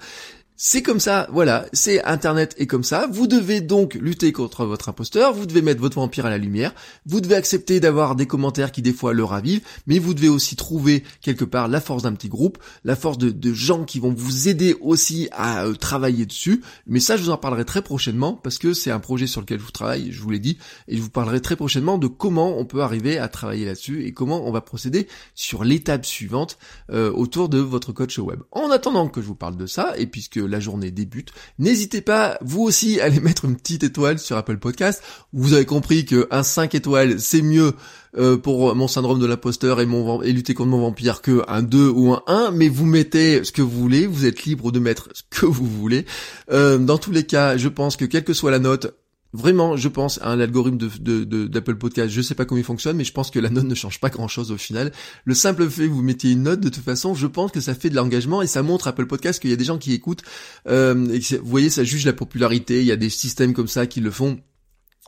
c'est 0.59 0.83
comme 0.83 1.01
ça, 1.01 1.29
voilà, 1.33 1.67
c'est 1.75 2.03
Internet 2.05 2.55
et 2.57 2.67
comme 2.67 2.83
ça. 2.83 3.07
Vous 3.13 3.27
devez 3.27 3.61
donc 3.61 3.93
lutter 3.95 4.33
contre 4.33 4.65
votre 4.65 4.89
imposteur, 4.89 5.35
vous 5.35 5.45
devez 5.45 5.61
mettre 5.61 5.83
votre 5.83 5.97
vampire 5.97 6.25
à 6.25 6.31
la 6.31 6.39
lumière, 6.39 6.75
vous 7.05 7.21
devez 7.21 7.35
accepter 7.35 7.79
d'avoir 7.79 8.17
des 8.17 8.25
commentaires 8.25 8.73
qui 8.73 8.81
des 8.81 8.95
fois 8.95 9.13
le 9.13 9.23
ravivent, 9.23 9.61
mais 9.87 9.99
vous 9.99 10.15
devez 10.15 10.31
aussi 10.31 10.57
trouver 10.57 11.05
quelque 11.21 11.45
part 11.45 11.69
la 11.69 11.83
force 11.83 12.05
d'un 12.05 12.15
petit 12.15 12.31
groupe, 12.31 12.57
la 12.85 12.97
force 12.97 13.19
de, 13.19 13.53
gens 13.53 13.85
qui 13.85 14.01
vont 14.01 14.15
vous 14.17 14.49
aider 14.49 14.77
aussi 14.81 15.29
à 15.33 15.65
euh, 15.65 15.75
travailler 15.75 16.25
dessus. 16.25 16.63
Mais 16.87 17.01
ça, 17.01 17.19
je 17.19 17.23
vous 17.23 17.31
en 17.31 17.37
parlerai 17.37 17.67
très 17.67 17.83
prochainement 17.83 18.33
parce 18.33 18.57
que 18.57 18.73
c'est 18.73 18.91
un 18.91 18.99
projet 18.99 19.27
sur 19.27 19.43
lequel 19.43 19.59
je 19.59 19.65
vous 19.65 19.71
travaille, 19.71 20.11
je 20.11 20.21
vous 20.23 20.31
l'ai 20.31 20.39
dit, 20.39 20.57
et 20.89 20.97
je 20.97 21.03
vous 21.03 21.11
parlerai 21.11 21.41
très 21.41 21.57
prochainement 21.57 21.99
de 21.99 22.07
comment 22.07 22.59
on 22.59 22.65
peut 22.65 22.81
arriver 22.81 23.19
à 23.19 23.29
travailler 23.29 23.67
là-dessus 23.67 24.07
et 24.07 24.13
comment 24.13 24.47
on 24.47 24.53
va 24.53 24.63
procéder 24.63 25.07
sur 25.35 25.65
l'étape 25.65 26.07
suivante 26.07 26.59
euh, 26.91 27.13
autour 27.13 27.51
de 27.51 27.59
votre 27.59 27.93
coach 27.93 28.19
web. 28.19 28.41
En 28.53 28.71
attendant 28.71 29.09
que 29.09 29.21
je 29.21 29.27
vous 29.27 29.35
parle 29.35 29.59
de 29.59 29.67
ça, 29.67 29.93
et 29.99 30.07
puisque 30.07 30.46
la 30.47 30.61
journée 30.61 30.91
débute. 30.91 31.33
N'hésitez 31.59 32.01
pas, 32.01 32.39
vous 32.41 32.63
aussi, 32.63 33.01
à 33.01 33.05
aller 33.05 33.21
mettre 33.27 33.45
une 33.45 33.57
petite 33.57 33.83
étoile 33.83 34.19
sur 34.19 34.37
Apple 34.37 34.59
Podcast. 34.59 35.03
Vous 35.33 35.53
avez 35.53 35.65
compris 35.65 36.05
que 36.05 36.27
un 36.31 36.43
5 36.43 36.75
étoiles, 36.75 37.21
c'est 37.21 37.43
mieux 37.43 37.75
euh, 38.17 38.37
pour 38.37 38.75
mon 38.75 38.89
syndrome 38.89 39.21
de 39.21 39.27
l'imposteur 39.27 39.81
et, 39.81 39.87
mon, 39.87 40.23
et 40.23 40.33
lutter 40.33 40.55
contre 40.55 40.71
mon 40.71 40.81
vampire 40.81 41.21
que 41.21 41.43
un 41.49 41.63
2 41.63 41.89
ou 41.89 42.13
un 42.13 42.23
1, 42.27 42.51
mais 42.53 42.69
vous 42.69 42.87
mettez 42.87 43.45
ce 43.45 43.53
que 43.53 43.63
vous 43.63 43.79
voulez, 43.79 44.07
vous 44.07 44.25
êtes 44.27 44.45
libre 44.45 44.73
de 44.73 44.79
mettre 44.79 45.09
ce 45.13 45.23
que 45.29 45.47
vous 45.47 45.67
voulez. 45.67 46.07
Euh, 46.51 46.79
dans 46.79 46.99
tous 46.99 47.13
les 47.13 47.25
cas, 47.25 47.57
je 47.57 47.69
pense 47.69 47.97
que 47.97 48.05
quelle 48.05 48.25
que 48.25 48.33
soit 48.33 48.51
la 48.51 48.59
note, 48.59 48.95
Vraiment, 49.37 49.77
je 49.77 49.89
pense 49.89 50.19
à 50.23 50.31
un 50.31 50.41
algorithme 50.41 50.79
de, 50.79 51.47
d'Apple 51.47 51.77
Podcast. 51.77 52.09
Je 52.09 52.23
sais 52.23 52.35
pas 52.35 52.47
comment 52.47 52.59
il 52.59 52.65
fonctionne, 52.65 52.97
mais 52.97 53.05
je 53.05 53.13
pense 53.13 53.31
que 53.31 53.39
la 53.39 53.51
note 53.51 53.65
ne 53.65 53.75
change 53.75 54.01
pas 54.01 54.09
grand 54.09 54.29
chose 54.29 54.51
au 54.51 54.57
final. 54.57 54.93
Le 55.27 55.35
simple 55.35 55.69
fait 55.69 55.89
que 55.89 55.93
vous 55.93 56.03
mettiez 56.03 56.33
une 56.33 56.45
note, 56.45 56.61
de 56.61 56.71
toute 56.71 56.83
façon, 56.83 57.15
je 57.15 57.27
pense 57.27 57.53
que 57.53 57.61
ça 57.61 57.75
fait 57.75 57.91
de 57.91 57.97
l'engagement 57.97 58.41
et 58.41 58.47
ça 58.47 58.63
montre 58.63 58.89
Apple 58.89 59.07
Podcast 59.07 59.41
qu'il 59.41 59.51
y 59.51 59.53
a 59.53 59.57
des 59.57 59.65
gens 59.65 59.77
qui 59.77 59.93
écoutent. 59.93 60.23
Euh, 60.69 60.95
vous 60.95 61.49
voyez, 61.49 61.69
ça 61.69 61.85
juge 61.85 62.07
la 62.07 62.15
popularité. 62.15 62.81
Il 62.81 62.87
y 62.87 62.93
a 62.93 62.97
des 62.97 63.11
systèmes 63.11 63.53
comme 63.53 63.69
ça 63.69 63.87
qui 63.87 64.01
le 64.01 64.11
font. 64.11 64.39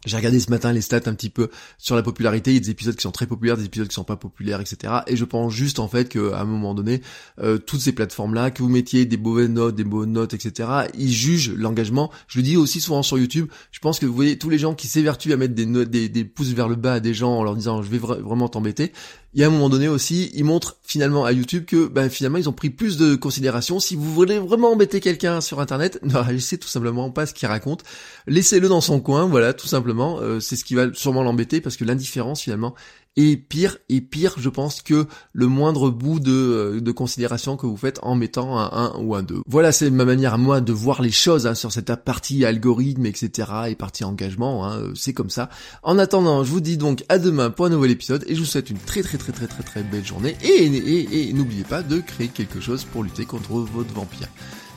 J'ai 0.07 0.17
regardé 0.17 0.39
ce 0.39 0.49
matin 0.51 0.73
les 0.73 0.81
stats 0.81 1.03
un 1.07 1.15
petit 1.15 1.29
peu 1.29 1.51
sur 1.77 1.97
la 1.97 2.03
popularité. 2.03 2.53
Il 2.53 2.55
y 2.55 2.57
a 2.59 2.61
des 2.61 2.71
épisodes 2.71 2.95
qui 2.95 3.03
sont 3.03 3.11
très 3.11 3.27
populaires, 3.27 3.57
des 3.57 3.65
épisodes 3.65 3.89
qui 3.89 3.95
sont 3.95 4.05
pas 4.05 4.17
populaires, 4.17 4.61
etc. 4.61 5.01
Et 5.09 5.17
je 5.17 5.25
pense 5.25 5.53
juste 5.53 5.81
en 5.81 5.89
fait 5.89 6.09
qu'à 6.09 6.41
un 6.41 6.45
moment 6.45 6.73
donné, 6.73 7.03
euh, 7.41 7.59
toutes 7.59 7.81
ces 7.81 7.93
plateformes-là, 7.93 8.53
que 8.53 8.63
vous 8.63 8.69
mettiez 8.69 9.07
des 9.07 9.17
mauvaises 9.17 9.49
notes, 9.49 9.75
des 9.75 9.85
bonnes 9.85 10.13
notes, 10.13 10.35
etc. 10.35 10.69
Ils 10.97 11.13
jugent 11.13 11.53
l'engagement. 11.53 12.13
Je 12.29 12.39
le 12.39 12.45
dis 12.45 12.57
aussi 12.57 12.81
souvent 12.81 13.03
sur 13.03 13.19
YouTube. 13.19 13.49
Je 13.73 13.81
pense 13.81 13.99
que 13.99 14.07
vous 14.07 14.15
voyez 14.15 14.39
tous 14.39 14.51
les 14.51 14.59
gens 14.59 14.75
qui 14.75 14.87
s'évertuent 14.87 15.33
à 15.33 15.37
mettre 15.37 15.55
des 15.55 15.67
notes, 15.67 15.91
des, 15.91 16.09
des 16.09 16.25
pouces 16.25 16.53
vers 16.53 16.69
le 16.69 16.77
bas 16.77 16.95
à 16.95 17.01
des 17.01 17.13
gens 17.13 17.33
en 17.33 17.43
leur 17.43 17.57
disant 17.57 17.83
je 17.83 17.91
vais 17.91 17.99
vraiment 17.99 18.49
t'embêter 18.49 18.93
il 19.35 19.41
y 19.41 19.45
a 19.45 19.47
un 19.47 19.51
moment 19.51 19.69
donné 19.69 19.89
aussi, 19.89 20.31
ils 20.35 20.45
montrent 20.45 20.79
finalement 20.83 21.25
à 21.25 21.33
YouTube 21.33 21.67
que 21.67 21.87
ben, 21.87 22.09
finalement 22.09 22.39
ils 22.39 22.49
ont 22.49 22.53
pris 22.55 22.71
plus 22.71 22.97
de 22.97 23.15
considération. 23.15 23.79
Si 23.79 23.95
vous 23.95 24.13
voulez 24.13 24.39
vraiment 24.39 24.73
embêter 24.73 25.01
quelqu'un 25.01 25.41
sur 25.43 25.61
internet, 25.61 25.99
ne 26.03 26.17
réagissez 26.17 26.57
tout 26.57 26.69
simplement 26.69 27.11
pas 27.11 27.27
ce 27.27 27.35
qu'il 27.35 27.47
raconte. 27.47 27.85
Laissez-le 28.27 28.69
dans 28.69 28.81
son 28.81 29.01
coin, 29.01 29.27
voilà, 29.27 29.53
tout 29.53 29.67
simplement. 29.67 30.19
Euh, 30.21 30.41
c'est 30.41 30.57
ce 30.57 30.65
qui 30.65 30.75
va 30.75 30.93
sûrement 30.95 31.23
l'embêter 31.23 31.61
parce 31.61 31.77
que 31.77 31.85
l'indifférence 31.85 32.41
finalement 32.41 32.75
et 33.19 33.37
pire 33.37 33.79
et 33.89 34.01
pire 34.01 34.37
je 34.39 34.49
pense 34.49 34.81
que 34.81 35.07
le 35.33 35.47
moindre 35.49 35.91
bout 35.91 36.21
de, 36.21 36.33
euh, 36.33 36.81
de 36.81 36.93
considération 36.93 37.57
que 37.57 37.67
vous 37.67 37.77
faites 37.77 37.99
en 38.03 38.15
mettant 38.15 38.59
un 38.59 38.95
1 38.95 39.01
ou 39.01 39.17
un 39.17 39.25
2. 39.25 39.43
Voilà 39.47 39.73
c'est 39.73 39.91
ma 39.91 40.05
manière 40.05 40.35
à 40.35 40.39
moi 40.39 40.61
de 40.61 40.73
voir 40.73 41.03
les 41.03 41.11
choses 41.11 41.47
hein, 41.47 41.55
sur 41.55 41.73
cette 41.73 41.93
partie 42.05 42.45
algorithme 42.45 43.07
etc 43.07 43.49
et 43.69 43.75
partie 43.75 44.05
engagement, 44.05 44.65
hein, 44.65 44.79
euh, 44.79 44.93
c'est 44.95 45.13
comme 45.13 45.31
ça. 45.31 45.51
En 45.83 45.99
attendant 45.99 46.45
je 46.45 46.51
vous 46.51 46.61
dis 46.61 46.77
donc 46.77 47.05
à 47.09 47.19
demain 47.19 47.51
pour 47.51 47.67
un 47.67 47.71
nouvel 47.71 47.91
épisode 47.91 48.25
et 48.29 48.37
je 48.37 48.41
vous 48.41 48.47
souhaite 48.47 48.71
une 48.71 48.79
très 48.79 49.03
très 49.03 49.19
très 49.19 49.33
très 49.33 49.49
très 49.49 49.65
très 49.65 49.83
belle 49.83 50.07
journée 50.07 50.37
et, 50.41 50.67
et, 50.67 51.29
et 51.29 51.33
n'oubliez 51.33 51.65
pas 51.65 51.83
de 51.83 51.99
créer 51.99 52.29
quelque 52.29 52.61
chose 52.61 52.85
pour 52.85 53.03
lutter 53.03 53.25
contre 53.25 53.53
votre 53.53 53.93
vampire. 53.93 54.29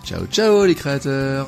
Ciao 0.04 0.26
ciao 0.26 0.66
les 0.66 0.74
créateurs 0.74 1.48